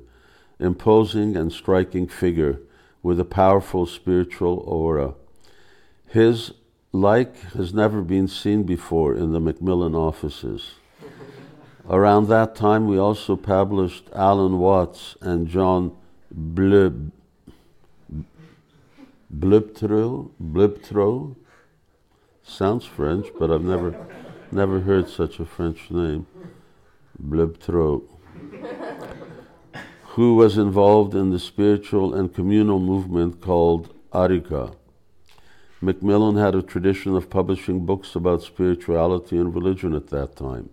imposing 0.60 1.36
and 1.36 1.52
striking 1.52 2.08
figure 2.08 2.60
with 3.02 3.20
a 3.20 3.26
powerful 3.26 3.88
spiritual 3.88 4.60
aura. 4.60 5.16
His 6.08 6.54
like 6.92 7.36
has 7.54 7.74
never 7.74 8.02
been 8.02 8.28
seen 8.28 8.64
before 8.64 9.16
in 9.16 9.34
the 9.34 9.40
Macmillan 9.40 9.96
offices. 9.96 10.76
Around 11.90 12.28
that 12.28 12.56
time, 12.56 12.88
we 12.88 12.98
also 12.98 13.36
published 13.36 14.06
Alan 14.14 14.60
Watts 14.60 15.16
and 15.20 15.48
John 15.48 15.96
Blib, 16.34 17.12
Blibtro. 19.34 20.30
Blibtro. 20.42 21.36
Sounds 22.44 22.86
French, 22.86 23.28
but 23.38 23.52
I've 23.52 23.64
never 23.64 24.08
Never 24.52 24.80
heard 24.80 25.10
such 25.10 25.40
a 25.40 25.46
French 25.46 25.92
name. 25.92 26.26
Blebtro. 27.22 28.04
who 30.16 30.36
was 30.36 30.58
involved 30.58 31.14
in 31.14 31.30
the 31.30 31.40
spiritual 31.40 32.14
and 32.16 32.34
communal 32.34 32.80
movement 32.80 33.42
called 33.42 33.94
Arica. 34.14 34.72
Macmillan 35.82 36.38
had 36.38 36.56
a 36.56 36.64
tradition 36.64 37.16
of 37.16 37.30
publishing 37.30 37.86
books 37.86 38.16
about 38.16 38.42
spirituality 38.42 39.38
and 39.38 39.54
religion 39.54 39.94
at 39.94 40.08
that 40.08 40.36
time. 40.36 40.70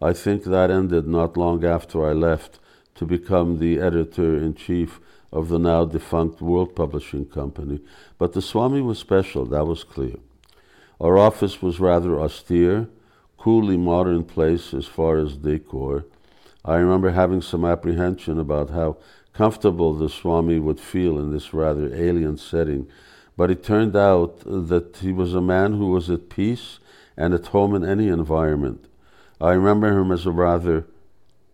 I 0.00 0.12
think 0.12 0.44
that 0.44 0.70
ended 0.70 1.08
not 1.08 1.36
long 1.36 1.64
after 1.64 2.06
I 2.06 2.12
left 2.12 2.60
to 2.96 3.06
become 3.06 3.58
the 3.58 3.80
editor 3.80 4.36
in 4.36 4.54
chief 4.54 5.00
of 5.32 5.48
the 5.48 5.58
now 5.58 5.84
defunct 5.84 6.40
World 6.40 6.76
Publishing 6.76 7.26
Company. 7.26 7.80
But 8.18 8.34
the 8.34 8.42
Swami 8.42 8.82
was 8.82 8.98
special, 8.98 9.46
that 9.46 9.66
was 9.66 9.84
clear. 9.84 10.16
Our 11.00 11.18
office 11.18 11.60
was 11.60 11.80
rather 11.80 12.20
austere, 12.20 12.88
coolly 13.38 13.76
modern 13.76 14.24
place 14.24 14.74
as 14.74 14.86
far 14.86 15.18
as 15.18 15.36
decor. 15.36 16.04
I 16.64 16.76
remember 16.76 17.10
having 17.10 17.42
some 17.42 17.64
apprehension 17.64 18.40
about 18.40 18.70
how 18.70 18.96
comfortable 19.32 19.94
the 19.94 20.08
Swami 20.08 20.58
would 20.58 20.80
feel 20.80 21.18
in 21.18 21.30
this 21.30 21.54
rather 21.54 21.94
alien 21.94 22.38
setting, 22.38 22.88
but 23.36 23.50
it 23.50 23.62
turned 23.62 23.94
out 23.94 24.40
that 24.44 24.96
he 25.00 25.12
was 25.12 25.34
a 25.34 25.40
man 25.40 25.74
who 25.74 25.90
was 25.90 26.10
at 26.10 26.28
peace 26.28 26.78
and 27.16 27.34
at 27.34 27.46
home 27.46 27.74
in 27.74 27.84
any 27.84 28.08
environment. 28.08 28.86
I 29.40 29.52
remember 29.52 29.88
him 29.88 30.10
as 30.10 30.26
a 30.26 30.30
rather 30.30 30.86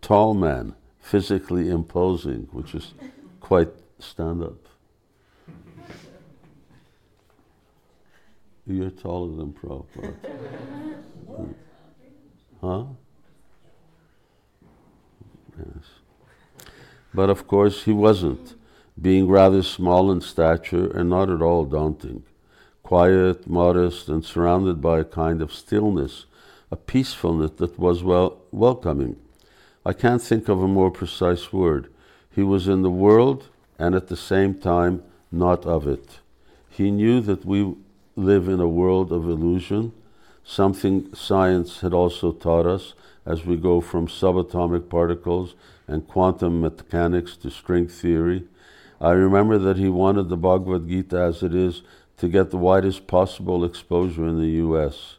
tall 0.01 0.33
man, 0.33 0.75
physically 0.99 1.69
imposing, 1.69 2.47
which 2.51 2.73
is 2.73 2.93
quite 3.39 3.69
stand 3.99 4.41
up. 4.41 4.67
You're 8.65 8.89
taller 8.89 9.35
than 9.35 9.51
Prabhupada. 9.51 10.15
huh? 12.63 12.85
Yes. 15.57 15.85
But 17.13 17.29
of 17.29 17.45
course, 17.45 17.83
he 17.83 17.91
wasn't, 17.91 18.55
being 18.99 19.27
rather 19.27 19.61
small 19.61 20.11
in 20.11 20.21
stature 20.21 20.89
and 20.97 21.09
not 21.09 21.29
at 21.29 21.41
all 21.41 21.65
daunting. 21.65 22.23
Quiet, 22.81 23.47
modest, 23.47 24.07
and 24.07 24.23
surrounded 24.23 24.81
by 24.81 24.99
a 24.99 25.03
kind 25.03 25.41
of 25.41 25.53
stillness, 25.53 26.25
a 26.71 26.75
peacefulness 26.75 27.51
that 27.57 27.77
was 27.77 28.01
well 28.01 28.41
welcoming. 28.51 29.17
I 29.85 29.93
can't 29.93 30.21
think 30.21 30.47
of 30.47 30.63
a 30.63 30.67
more 30.67 30.91
precise 30.91 31.51
word. 31.51 31.91
He 32.31 32.43
was 32.43 32.67
in 32.67 32.81
the 32.81 32.97
world 33.05 33.49
and 33.77 33.93
at 33.93 34.07
the 34.07 34.17
same 34.17 34.55
time 34.55 35.03
not 35.31 35.65
of 35.65 35.85
it. 35.85 36.19
He 36.69 36.89
knew 36.91 37.19
that 37.21 37.45
we 37.45 37.75
live 38.15 38.47
in 38.47 38.59
a 38.59 38.67
world 38.67 39.11
of 39.11 39.27
illusion, 39.27 39.91
something 40.43 41.13
science 41.13 41.81
had 41.81 41.93
also 41.93 42.31
taught 42.31 42.65
us 42.65 42.93
as 43.25 43.45
we 43.45 43.55
go 43.55 43.81
from 43.81 44.07
subatomic 44.07 44.89
particles 44.89 45.55
and 45.87 46.07
quantum 46.07 46.61
mechanics 46.61 47.37
to 47.37 47.49
string 47.49 47.87
theory. 47.87 48.45
I 48.99 49.11
remember 49.11 49.57
that 49.57 49.77
he 49.77 49.89
wanted 49.89 50.29
the 50.29 50.37
Bhagavad 50.37 50.87
Gita 50.87 51.19
as 51.19 51.43
it 51.43 51.53
is 51.53 51.81
to 52.17 52.27
get 52.27 52.51
the 52.51 52.57
widest 52.57 53.07
possible 53.07 53.65
exposure 53.65 54.27
in 54.27 54.39
the 54.39 54.63
US. 54.65 55.17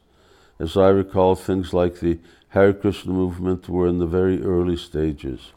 As 0.59 0.77
I 0.77 0.89
recall, 0.89 1.35
things 1.35 1.73
like 1.73 2.01
the 2.01 2.19
Hare 2.51 2.73
Krishna 2.73 3.13
movement 3.13 3.69
were 3.69 3.89
in 3.89 3.99
the 3.99 4.07
very 4.07 4.43
early 4.43 4.77
stages. 4.77 5.53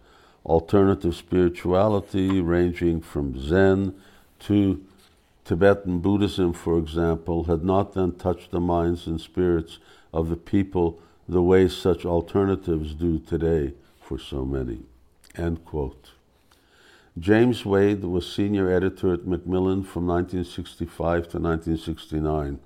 Alternative 0.46 1.16
spirituality, 1.16 2.42
ranging 2.42 3.02
from 3.02 3.40
Zen 3.40 3.94
to 4.40 4.84
Tibetan 5.48 6.00
Buddhism, 6.00 6.52
for 6.52 6.78
example, 6.78 7.46
had 7.46 7.64
not 7.64 7.94
then 7.94 8.12
touched 8.12 8.52
the 8.52 8.60
minds 8.60 9.08
and 9.08 9.22
spirits 9.22 9.80
of 10.12 10.28
the 10.28 10.36
people 10.36 11.00
the 11.26 11.42
way 11.42 11.70
such 11.70 12.06
alternatives 12.06 12.94
do 12.94 13.18
today 13.18 13.74
for 14.02 14.20
so 14.20 14.44
many. 14.44 14.80
End 15.38 15.64
quote. 15.64 16.12
James 17.18 17.66
Wade 17.66 18.04
was 18.04 18.30
senior 18.30 18.70
editor 18.70 19.14
at 19.14 19.26
Macmillan 19.26 19.84
from 19.84 20.06
1965 20.06 21.30
to 21.30 21.40
1969. 21.40 22.60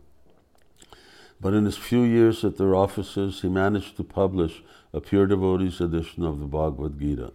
But 1.40 1.54
in 1.54 1.66
his 1.66 1.78
few 1.78 2.02
years 2.02 2.44
at 2.44 2.58
their 2.58 2.74
offices, 2.74 3.42
he 3.44 3.48
managed 3.48 3.96
to 3.98 4.04
publish 4.04 4.64
a 4.92 5.00
pure 5.00 5.28
devotees 5.28 5.82
edition 5.82 6.24
of 6.26 6.40
the 6.40 6.48
Bhagavad 6.48 7.00
Gita. 7.00 7.32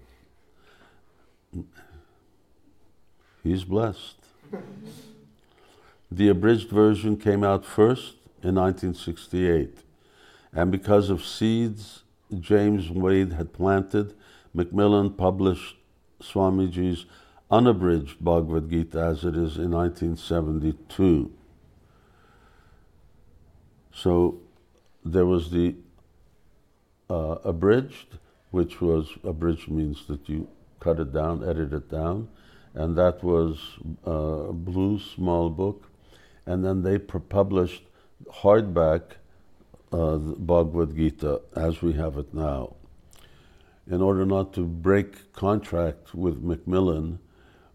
He's 3.45 3.63
blessed. 3.63 4.17
The 6.11 6.29
abridged 6.29 6.71
version 6.71 7.17
came 7.17 7.43
out 7.43 7.65
first 7.65 8.15
in 8.43 8.55
1968, 8.55 9.79
and 10.53 10.71
because 10.71 11.11
of 11.11 11.25
seeds 11.25 12.05
James 12.39 12.91
Wade 12.91 13.33
had 13.33 13.53
planted, 13.53 14.15
Macmillan 14.55 15.11
published 15.15 15.77
Swamiji's 16.21 17.07
unabridged 17.51 18.25
Bhagavad 18.25 18.71
Gita 18.71 19.01
as 19.01 19.25
it 19.25 19.37
is 19.37 19.57
in 19.57 19.73
1972. 19.73 21.33
So 23.93 24.41
there 25.05 25.27
was 25.27 25.51
the 25.51 25.75
uh, 27.11 27.37
abridged, 27.45 28.19
which 28.51 28.81
was 28.81 29.09
abridged 29.25 29.69
means 29.69 30.07
that 30.07 30.29
you 30.29 30.49
cut 30.79 31.01
it 31.01 31.13
down, 31.13 31.43
edit 31.49 31.73
it 31.73 31.91
down, 31.91 32.29
and 32.75 32.97
that 32.97 33.25
was 33.25 33.59
uh, 34.07 34.11
a 34.11 34.53
blue 34.53 34.99
small 34.99 35.51
book 35.51 35.91
and 36.47 36.65
then 36.65 36.83
they 36.83 36.99
published 36.99 37.83
hardback 38.43 39.03
uh, 39.93 40.17
Bhagavad 40.17 40.97
Gita 40.97 41.41
as 41.55 41.83
we 41.83 41.93
have 41.95 42.17
it 42.17 42.33
now. 42.33 42.75
In 43.89 44.01
order 44.03 44.25
not 44.27 44.53
to 44.55 44.65
break 44.65 45.33
contract 45.33 46.15
with 46.15 46.43
Macmillan, 46.43 47.19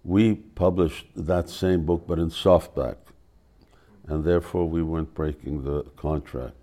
we 0.04 0.36
published 0.36 1.06
that 1.16 1.50
same 1.50 1.86
book 1.86 2.06
but 2.08 2.20
in 2.20 2.30
softback, 2.30 2.98
and 4.08 4.24
therefore 4.24 4.68
we 4.68 4.82
weren't 4.82 5.14
breaking 5.14 5.64
the 5.64 5.84
contract. 5.96 6.56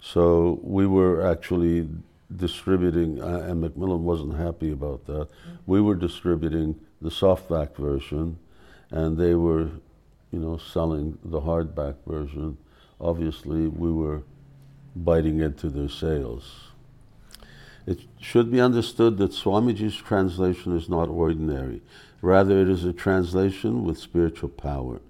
So 0.00 0.60
we 0.62 0.86
were 0.86 1.26
actually 1.26 1.88
distributing, 2.34 3.22
uh, 3.22 3.46
and 3.48 3.60
Macmillan 3.60 4.04
wasn't 4.04 4.36
happy 4.36 4.72
about 4.72 5.06
that. 5.06 5.28
We 5.66 5.80
were 5.80 5.94
distributing 5.94 6.78
the 7.00 7.10
softback 7.10 7.76
version, 7.76 8.38
and 8.90 9.16
they 9.16 9.34
were 9.34 9.70
you 10.30 10.38
know, 10.38 10.56
selling 10.56 11.18
the 11.24 11.40
hardback 11.40 11.96
version, 12.06 12.58
obviously 13.00 13.66
we 13.66 13.92
were 13.92 14.22
biting 14.94 15.40
into 15.40 15.68
their 15.68 15.88
sales. 15.88 16.70
It 17.86 18.00
should 18.20 18.50
be 18.50 18.60
understood 18.60 19.16
that 19.18 19.30
Swamiji's 19.30 19.96
translation 19.96 20.76
is 20.76 20.88
not 20.88 21.08
ordinary. 21.08 21.82
Rather, 22.20 22.60
it 22.60 22.68
is 22.68 22.84
a 22.84 22.92
translation 22.92 23.84
with 23.84 23.98
spiritual 23.98 24.48
power. 24.48 25.00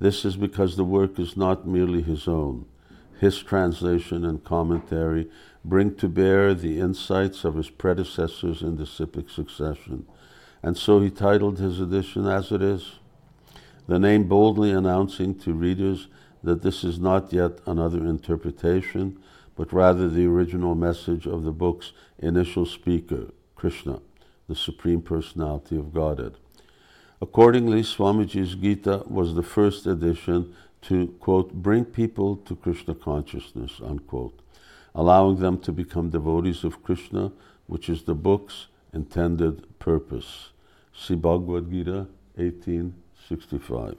This 0.00 0.24
is 0.24 0.36
because 0.36 0.76
the 0.76 0.84
work 0.84 1.18
is 1.18 1.36
not 1.36 1.66
merely 1.66 2.02
his 2.02 2.26
own. 2.26 2.66
His 3.20 3.42
translation 3.42 4.24
and 4.24 4.42
commentary 4.42 5.30
bring 5.64 5.94
to 5.96 6.08
bear 6.08 6.54
the 6.54 6.80
insights 6.80 7.44
of 7.44 7.56
his 7.56 7.70
predecessors 7.70 8.62
in 8.62 8.76
the 8.76 8.84
disciplic 8.84 9.28
succession. 9.28 10.06
And 10.62 10.76
so 10.76 11.00
he 11.00 11.10
titled 11.10 11.58
his 11.58 11.80
edition 11.80 12.26
as 12.26 12.50
it 12.50 12.62
is 12.62 12.98
the 13.88 13.98
name 13.98 14.28
boldly 14.28 14.70
announcing 14.70 15.34
to 15.34 15.52
readers 15.54 16.08
that 16.44 16.62
this 16.62 16.84
is 16.84 17.00
not 17.00 17.32
yet 17.32 17.58
another 17.66 17.98
interpretation, 17.98 19.18
but 19.56 19.72
rather 19.72 20.08
the 20.08 20.26
original 20.26 20.74
message 20.74 21.26
of 21.26 21.42
the 21.42 21.50
book's 21.50 21.92
initial 22.18 22.66
speaker, 22.66 23.32
Krishna, 23.56 24.00
the 24.46 24.54
Supreme 24.54 25.00
Personality 25.00 25.76
of 25.76 25.92
Godhead. 25.92 26.34
Accordingly, 27.20 27.82
Swamiji's 27.82 28.54
Gita 28.54 29.02
was 29.06 29.34
the 29.34 29.42
first 29.42 29.86
edition 29.86 30.54
to, 30.82 31.08
quote, 31.18 31.54
bring 31.54 31.84
people 31.84 32.36
to 32.36 32.54
Krishna 32.54 32.94
consciousness, 32.94 33.80
unquote, 33.82 34.38
allowing 34.94 35.36
them 35.40 35.58
to 35.60 35.72
become 35.72 36.10
devotees 36.10 36.62
of 36.62 36.84
Krishna, 36.84 37.32
which 37.66 37.88
is 37.88 38.02
the 38.02 38.14
book's 38.14 38.68
intended 38.92 39.78
purpose. 39.78 40.50
See 40.94 41.14
Bhagavad 41.14 41.70
Gita 41.70 42.06
18. 42.36 42.94
65. 43.28 43.96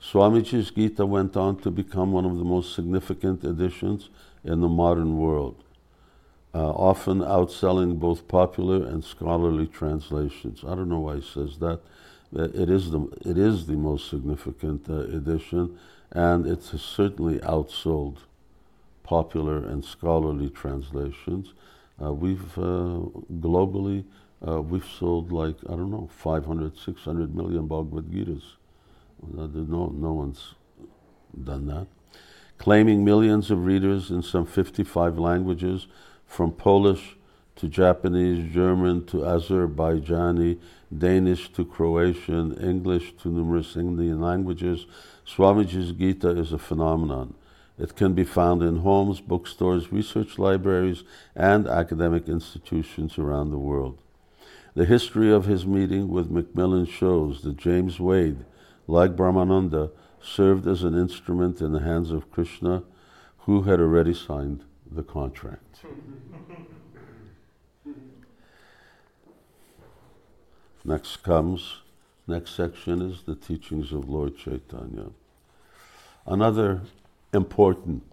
Swamiji's 0.00 0.70
Gita 0.70 1.06
went 1.06 1.36
on 1.36 1.56
to 1.60 1.70
become 1.70 2.12
one 2.12 2.26
of 2.26 2.36
the 2.36 2.44
most 2.44 2.74
significant 2.74 3.42
editions 3.44 4.10
in 4.44 4.60
the 4.60 4.68
modern 4.68 5.16
world, 5.16 5.64
uh, 6.54 6.70
often 6.70 7.20
outselling 7.20 7.98
both 7.98 8.28
popular 8.28 8.86
and 8.86 9.02
scholarly 9.02 9.66
translations. 9.66 10.62
I 10.64 10.74
don't 10.74 10.88
know 10.88 11.00
why 11.00 11.16
he 11.16 11.22
says 11.22 11.58
that. 11.58 11.80
It 12.32 12.68
is 12.68 12.90
the, 12.90 13.08
it 13.24 13.38
is 13.38 13.66
the 13.66 13.76
most 13.76 14.10
significant 14.10 14.90
uh, 14.90 14.94
edition, 15.16 15.78
and 16.12 16.46
it's 16.46 16.78
certainly 16.80 17.38
outsold 17.38 18.18
popular 19.02 19.58
and 19.58 19.84
scholarly 19.84 20.50
translations. 20.50 21.54
Uh, 22.02 22.12
we've 22.12 22.58
uh, 22.58 23.00
globally 23.40 24.04
uh, 24.46 24.60
we've 24.60 24.86
sold 24.86 25.32
like, 25.32 25.56
I 25.66 25.70
don't 25.70 25.90
know, 25.90 26.08
500, 26.12 26.78
600 26.78 27.34
million 27.34 27.66
Bhagavad 27.66 28.10
Gitas. 28.10 28.42
No, 29.32 29.46
no 29.46 30.12
one's 30.12 30.54
done 31.42 31.66
that. 31.66 31.86
Claiming 32.58 33.04
millions 33.04 33.50
of 33.50 33.64
readers 33.64 34.10
in 34.10 34.22
some 34.22 34.46
55 34.46 35.18
languages, 35.18 35.86
from 36.26 36.52
Polish 36.52 37.16
to 37.56 37.68
Japanese, 37.68 38.52
German 38.52 39.04
to 39.06 39.18
Azerbaijani, 39.18 40.58
Danish 40.96 41.52
to 41.52 41.64
Croatian, 41.64 42.54
English 42.58 43.16
to 43.18 43.28
numerous 43.28 43.76
Indian 43.76 44.20
languages, 44.20 44.86
Swamiji's 45.26 45.92
Gita 45.92 46.30
is 46.30 46.52
a 46.52 46.58
phenomenon. 46.58 47.34
It 47.78 47.96
can 47.96 48.14
be 48.14 48.24
found 48.24 48.62
in 48.62 48.76
homes, 48.76 49.20
bookstores, 49.20 49.92
research 49.92 50.38
libraries, 50.38 51.04
and 51.34 51.66
academic 51.66 52.28
institutions 52.28 53.18
around 53.18 53.50
the 53.50 53.58
world. 53.58 53.98
The 54.76 54.84
history 54.84 55.32
of 55.32 55.46
his 55.46 55.64
meeting 55.64 56.08
with 56.08 56.30
Macmillan 56.30 56.84
shows 56.84 57.40
that 57.40 57.56
James 57.56 57.98
Wade, 57.98 58.44
like 58.86 59.16
Brahmananda, 59.16 59.90
served 60.20 60.66
as 60.66 60.82
an 60.82 60.94
instrument 60.94 61.62
in 61.62 61.72
the 61.72 61.80
hands 61.80 62.10
of 62.10 62.30
Krishna, 62.30 62.82
who 63.38 63.62
had 63.62 63.80
already 63.80 64.12
signed 64.12 64.64
the 64.90 65.02
contract. 65.02 65.80
Next 70.84 71.16
comes, 71.22 71.80
next 72.26 72.54
section 72.54 73.00
is 73.00 73.22
the 73.22 73.34
teachings 73.34 73.92
of 73.92 74.10
Lord 74.10 74.36
Chaitanya. 74.36 75.06
Another 76.26 76.82
important 77.32 78.04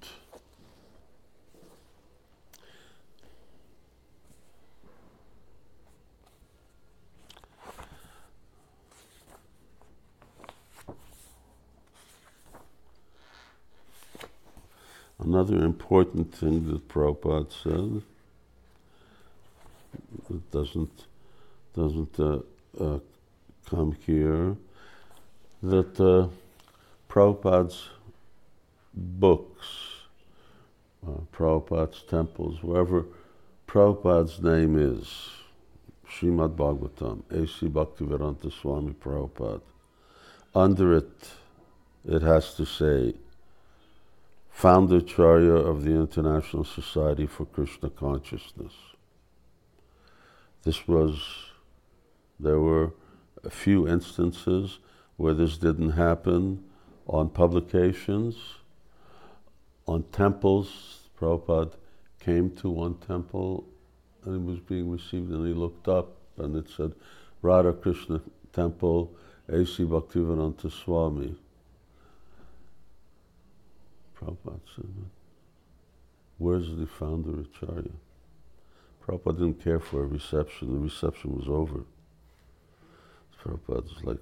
Another 15.19 15.63
important 15.63 16.33
thing 16.33 16.65
that 16.67 16.87
Prabhupada 16.87 17.51
said, 17.63 18.01
it 20.29 20.51
doesn't, 20.51 21.05
doesn't 21.75 22.19
uh, 22.19 22.39
uh, 22.79 22.99
come 23.69 23.95
here, 24.05 24.55
that 25.61 25.99
uh, 25.99 26.27
Prabhupada's 27.09 27.89
books, 28.93 29.67
uh, 31.07 31.21
Prabhupada's 31.31 32.01
temples, 32.03 32.63
wherever 32.63 33.05
Prabhupada's 33.67 34.41
name 34.41 34.77
is, 34.77 35.29
Srimad 36.09 36.55
Bhagavatam, 36.55 37.23
A.C. 37.31 37.67
Bhaktivedanta 37.67 38.51
Swami 38.51 38.93
Prabhupada, 38.93 39.61
under 40.53 40.97
it, 40.97 41.29
it 42.05 42.21
has 42.21 42.53
to 42.55 42.65
say 42.65 43.13
founder 44.53 44.97
Acharya 44.97 45.51
of 45.51 45.83
the 45.83 45.91
International 45.91 46.63
Society 46.63 47.25
for 47.25 47.45
Krishna 47.45 47.89
Consciousness. 47.89 48.71
This 50.61 50.87
was, 50.87 51.21
there 52.39 52.59
were 52.59 52.93
a 53.43 53.49
few 53.49 53.87
instances 53.87 54.79
where 55.17 55.33
this 55.33 55.57
didn't 55.57 55.91
happen 55.91 56.63
on 57.07 57.29
publications, 57.29 58.37
on 59.85 60.03
temples. 60.13 61.09
Prabhupada 61.19 61.73
came 62.19 62.49
to 62.51 62.69
one 62.69 62.95
temple 62.95 63.67
and 64.23 64.35
it 64.35 64.49
was 64.49 64.59
being 64.59 64.89
received 64.89 65.31
and 65.31 65.45
he 65.45 65.53
looked 65.53 65.87
up 65.89 66.15
and 66.37 66.55
it 66.55 66.69
said, 66.69 66.93
Radha 67.41 67.73
Krishna 67.73 68.21
Temple, 68.53 69.13
A.C. 69.49 69.83
Bhaktivedanta 69.83 70.71
Swami. 70.71 71.35
Prabhupada 74.23 74.59
said, 74.75 74.85
Where's 76.37 76.75
the 76.75 76.87
founder 76.87 77.41
Acharya? 77.41 77.91
Prabhupada 79.05 79.39
didn't 79.39 79.63
care 79.63 79.79
for 79.79 80.03
a 80.03 80.07
reception. 80.07 80.73
The 80.73 80.79
reception 80.79 81.35
was 81.35 81.47
over. 81.47 81.83
Prabhupada 83.43 83.83
was 83.83 84.03
like, 84.03 84.17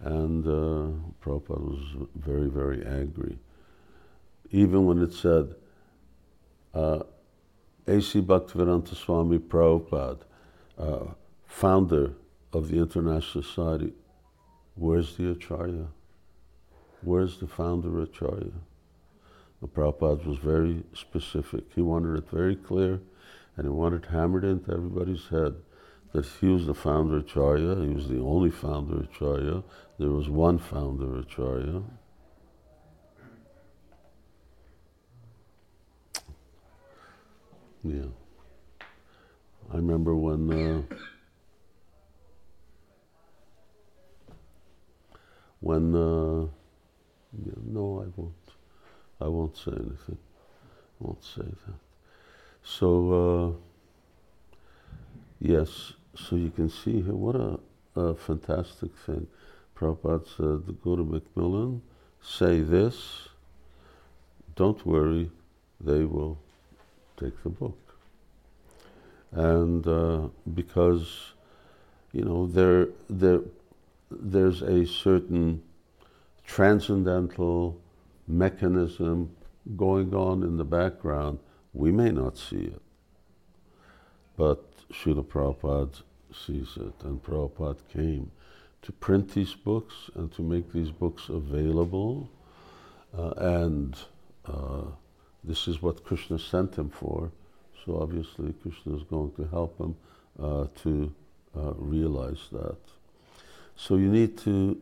and 0.00 0.46
uh, 0.46 0.92
Prabhupada 1.24 1.60
was 1.60 2.08
very, 2.14 2.48
very 2.48 2.84
angry. 2.86 3.38
Even 4.50 4.86
when 4.86 5.02
it 5.02 5.12
said, 5.12 5.54
uh, 6.74 7.00
A.C. 7.88 8.20
Bhaktivedanta 8.20 8.94
Swami 8.94 9.38
Prabhupada, 9.38 10.20
uh, 10.78 11.06
founder 11.46 12.12
of 12.52 12.68
the 12.68 12.78
International 12.78 13.42
Society, 13.42 13.92
where's 14.76 15.16
the 15.16 15.30
Acharya? 15.32 15.86
Where's 17.06 17.38
the 17.38 17.46
founder 17.46 18.02
Acharya? 18.02 18.50
The 19.62 19.68
Prabhupada 19.68 20.26
was 20.26 20.38
very 20.38 20.82
specific. 20.92 21.62
He 21.72 21.80
wanted 21.80 22.18
it 22.18 22.28
very 22.28 22.56
clear 22.56 23.00
and 23.56 23.64
he 23.64 23.68
wanted 23.68 24.06
hammered 24.06 24.42
into 24.42 24.72
everybody's 24.72 25.28
head 25.28 25.54
that 26.12 26.26
he 26.40 26.48
was 26.48 26.66
the 26.66 26.74
founder 26.74 27.18
Acharya, 27.18 27.76
he 27.76 27.94
was 27.94 28.08
the 28.08 28.18
only 28.18 28.50
founder 28.50 29.04
Acharya, 29.04 29.62
there 30.00 30.10
was 30.10 30.28
one 30.28 30.58
founder 30.58 31.20
Acharya. 31.20 31.80
Yeah. 37.84 38.06
I 39.72 39.76
remember 39.76 40.16
when 40.16 40.50
uh, 40.50 40.82
when 45.60 45.94
uh, 45.94 46.46
no, 47.64 48.04
I 48.04 48.08
won't. 48.16 48.34
I 49.20 49.28
won't 49.28 49.56
say 49.56 49.72
anything. 49.72 50.18
I 51.00 51.04
won't 51.04 51.24
say 51.24 51.42
that. 51.42 51.80
So, 52.62 52.88
uh, 53.12 54.60
yes, 55.40 55.92
so 56.14 56.36
you 56.36 56.50
can 56.50 56.68
see 56.68 57.00
here, 57.02 57.14
what 57.14 57.36
a, 57.36 57.58
a 57.94 58.14
fantastic 58.14 58.90
thing. 59.06 59.26
Prabhupada 59.76 60.26
said, 60.36 60.76
go 60.82 60.96
to 60.96 61.04
Macmillan, 61.04 61.82
say 62.22 62.60
this, 62.60 63.28
don't 64.54 64.84
worry, 64.86 65.30
they 65.80 66.04
will 66.04 66.38
take 67.18 67.42
the 67.42 67.50
book. 67.50 67.78
And 69.32 69.86
uh, 69.86 70.28
because, 70.54 71.32
you 72.12 72.24
know, 72.24 72.46
there, 72.46 72.88
there, 73.10 73.40
there's 74.10 74.62
a 74.62 74.86
certain 74.86 75.62
transcendental 76.46 77.80
mechanism 78.26 79.34
going 79.76 80.14
on 80.14 80.42
in 80.42 80.56
the 80.56 80.64
background. 80.64 81.38
We 81.72 81.90
may 81.92 82.10
not 82.10 82.38
see 82.38 82.64
it, 82.74 82.82
but 84.36 84.88
Srila 84.88 85.24
Prabhupada 85.24 86.02
sees 86.32 86.76
it, 86.76 86.94
and 87.04 87.22
Prabhupada 87.22 87.78
came 87.92 88.30
to 88.82 88.92
print 88.92 89.34
these 89.34 89.54
books 89.54 90.10
and 90.14 90.32
to 90.32 90.42
make 90.42 90.72
these 90.72 90.90
books 90.90 91.28
available. 91.28 92.30
Uh, 93.16 93.30
and 93.36 93.96
uh, 94.46 94.82
this 95.42 95.66
is 95.66 95.82
what 95.82 96.04
Krishna 96.04 96.38
sent 96.38 96.76
him 96.76 96.90
for. 96.90 97.30
So 97.84 98.00
obviously, 98.00 98.52
Krishna 98.62 98.96
is 98.96 99.02
going 99.04 99.32
to 99.32 99.46
help 99.48 99.78
him 99.78 99.96
uh, 100.40 100.66
to 100.82 101.12
uh, 101.56 101.72
realize 101.74 102.48
that. 102.52 102.78
So 103.76 103.96
you 103.96 104.08
need 104.08 104.38
to, 104.38 104.80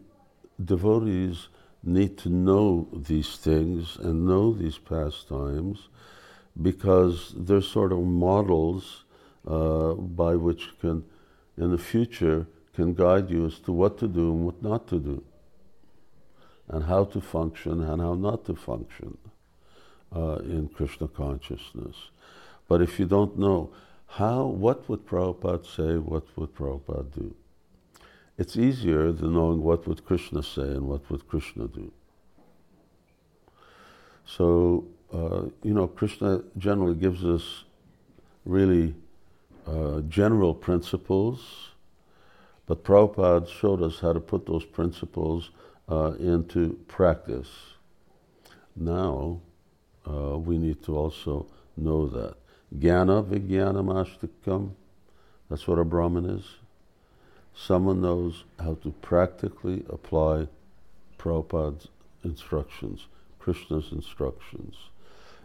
devotees 0.65 1.49
need 1.87 2.17
to 2.19 2.29
know 2.29 2.89
these 2.93 3.37
things 3.37 3.97
and 3.97 4.27
know 4.27 4.53
these 4.53 4.79
pastimes 4.79 5.89
because 6.61 7.35
they're 7.37 7.61
sort 7.61 7.93
of 7.93 7.99
models 7.99 9.05
uh, 9.47 9.95
by 9.95 10.35
which 10.37 10.79
can, 10.81 11.05
in 11.57 11.71
the 11.71 11.79
future, 11.79 12.47
can 12.75 12.95
guide 12.95 13.31
you 13.31 13.47
as 13.47 13.59
to 13.61 13.73
what 13.73 13.99
to 13.99 14.09
do 14.09 14.33
and 14.33 14.45
what 14.45 14.63
not 14.63 14.89
to 14.89 14.99
do, 14.99 15.23
and 16.69 16.85
how 16.85 17.05
to 17.05 17.21
function 17.21 17.83
and 17.83 18.01
how 18.01 18.15
not 18.15 18.45
to 18.45 18.55
function 18.55 19.19
uh, 20.15 20.37
in 20.37 20.69
Krishna 20.69 21.09
consciousness. 21.09 21.97
But 22.69 22.81
if 22.81 22.99
you 22.99 23.07
don't 23.07 23.39
know 23.39 23.71
how, 24.07 24.47
what 24.47 24.89
would 24.89 25.07
Prabhupada 25.07 25.67
say, 25.67 25.99
what 25.99 26.25
would 26.37 26.55
Prabhupada 26.55 27.13
do? 27.15 27.35
It's 28.37 28.57
easier 28.57 29.13
than 29.13 29.35
knowing 29.35 29.63
what 29.63 29.87
would 29.87 30.05
Krishna 30.05 30.43
say 30.43 30.63
and 30.63 30.89
what 30.89 31.09
would 31.09 31.29
Krishna 31.29 31.69
do. 31.69 31.93
So, 34.27 34.87
uh, 35.13 35.43
you 35.63 35.73
know, 35.73 35.87
Krishna 35.87 36.43
generally 36.59 36.97
gives 36.97 37.25
us 37.25 37.65
really 38.45 38.95
uh, 39.67 40.01
general 40.01 40.53
principles, 40.53 41.71
but 42.67 42.83
Prabhupada 42.83 43.49
showed 43.49 43.83
us 43.83 44.01
how 44.01 44.13
to 44.13 44.21
put 44.21 44.47
those 44.47 44.65
principles 44.65 45.51
uh, 45.89 46.15
into 46.19 46.81
practice. 46.89 47.51
Now, 48.75 49.41
uh, 50.09 50.39
we 50.39 50.59
need 50.59 50.83
to 50.85 50.97
also 50.97 51.47
know 51.77 52.09
that. 52.09 52.35
Jnana 52.77 53.25
Vijnanam 53.25 54.71
that's 55.49 55.69
what 55.69 55.79
a 55.79 55.85
Brahman 55.85 56.25
is 56.25 56.64
someone 57.55 58.01
knows 58.01 58.45
how 58.59 58.75
to 58.83 58.91
practically 59.01 59.85
apply 59.89 60.49
Prabhupada's 61.19 61.89
instructions, 62.23 63.07
Krishna's 63.39 63.91
instructions. 63.93 64.77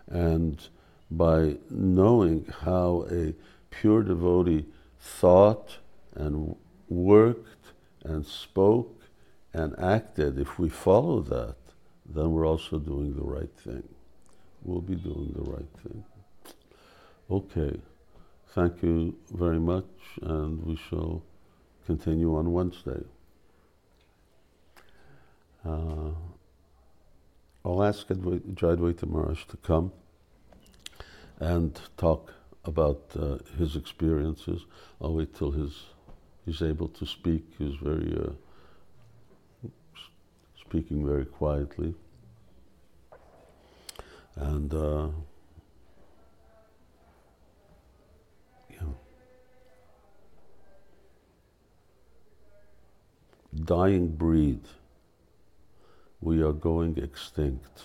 And 0.07 0.68
by 1.12 1.57
knowing 1.70 2.45
how 2.62 3.05
a 3.12 3.34
pure 3.70 4.03
devotee 4.03 4.66
thought 4.99 5.78
and 6.16 6.55
worked 6.88 7.74
and 8.03 8.26
spoke 8.26 9.03
and 9.53 9.78
acted, 9.80 10.39
if 10.39 10.60
we 10.60 10.70
follow 10.70 11.22
that, 11.22 11.55
then 12.05 12.32
we're 12.32 12.47
also 12.47 12.80
doing 12.80 13.16
the 13.16 13.24
right 13.24 13.55
thing. 13.57 13.88
We'll 14.64 14.82
be 14.82 14.95
doing 14.95 15.34
the 15.36 15.49
right 15.49 15.70
thing. 15.84 16.03
Okay. 17.30 17.80
Thank 18.53 18.82
you 18.82 19.16
very 19.32 19.60
much, 19.60 19.86
and 20.24 20.64
we 20.66 20.76
shall 20.76 21.22
continue 21.89 22.35
on 22.35 22.53
Wednesday. 22.53 23.01
Uh, 25.65 26.11
I'll 27.65 27.83
ask 27.83 28.07
Jayadvaita 28.07 29.07
Maharaj 29.09 29.45
to 29.45 29.57
come 29.57 29.91
and 31.39 31.81
talk 31.97 32.31
about 32.63 33.01
uh, 33.15 33.39
his 33.57 33.75
experiences. 33.75 34.67
I'll 35.01 35.15
wait 35.15 35.33
till 35.33 35.49
his 35.49 35.73
he's 36.45 36.61
able 36.61 36.89
to 36.89 37.07
speak. 37.07 37.43
He's 37.57 37.77
very 37.81 38.11
uh, 38.23 38.33
speaking 40.61 41.03
very 41.03 41.25
quietly, 41.25 41.95
and 44.35 44.71
dying 53.54 54.08
breed. 54.10 54.62
We 56.22 56.41
are 56.41 56.54
going 56.54 56.97
extinct. 56.97 57.84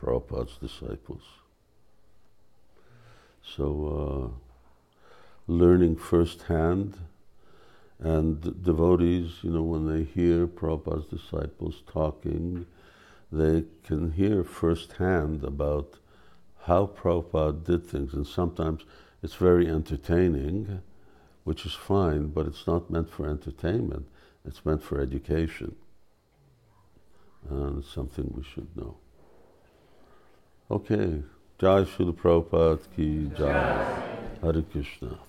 Prabhupada's 0.00 0.58
disciples. 0.58 1.22
So, 3.42 4.32
uh, 4.36 5.52
learning 5.52 5.96
firsthand, 5.96 6.98
and 7.98 8.62
devotees, 8.62 9.38
you 9.42 9.50
know, 9.50 9.62
when 9.62 9.86
they 9.86 10.04
hear 10.04 10.46
Prabhupada's 10.46 11.06
disciples 11.06 11.82
talking, 11.90 12.66
they 13.32 13.64
can 13.84 14.12
hear 14.12 14.44
firsthand 14.44 15.42
about 15.42 15.98
how 16.64 16.86
Prabhupada 16.86 17.64
did 17.64 17.86
things, 17.86 18.12
and 18.12 18.26
sometimes 18.26 18.84
it's 19.22 19.34
very 19.34 19.66
entertaining, 19.68 20.82
which 21.46 21.64
is 21.64 21.74
fine, 21.74 22.26
but 22.26 22.44
it's 22.44 22.66
not 22.66 22.90
meant 22.90 23.08
for 23.08 23.28
entertainment, 23.28 24.04
it's 24.44 24.66
meant 24.66 24.82
for 24.82 25.00
education. 25.00 25.76
And 27.48 27.78
it's 27.78 27.94
something 27.94 28.34
we 28.36 28.42
should 28.42 28.66
know. 28.76 28.96
Okay. 30.68 31.22
Jai 31.60 31.84
Srila 31.84 32.12
Prabhupada 32.12 32.80
ki 32.96 33.30
Jai. 33.38 34.02
Hare 34.42 34.62
Krishna. 34.62 35.20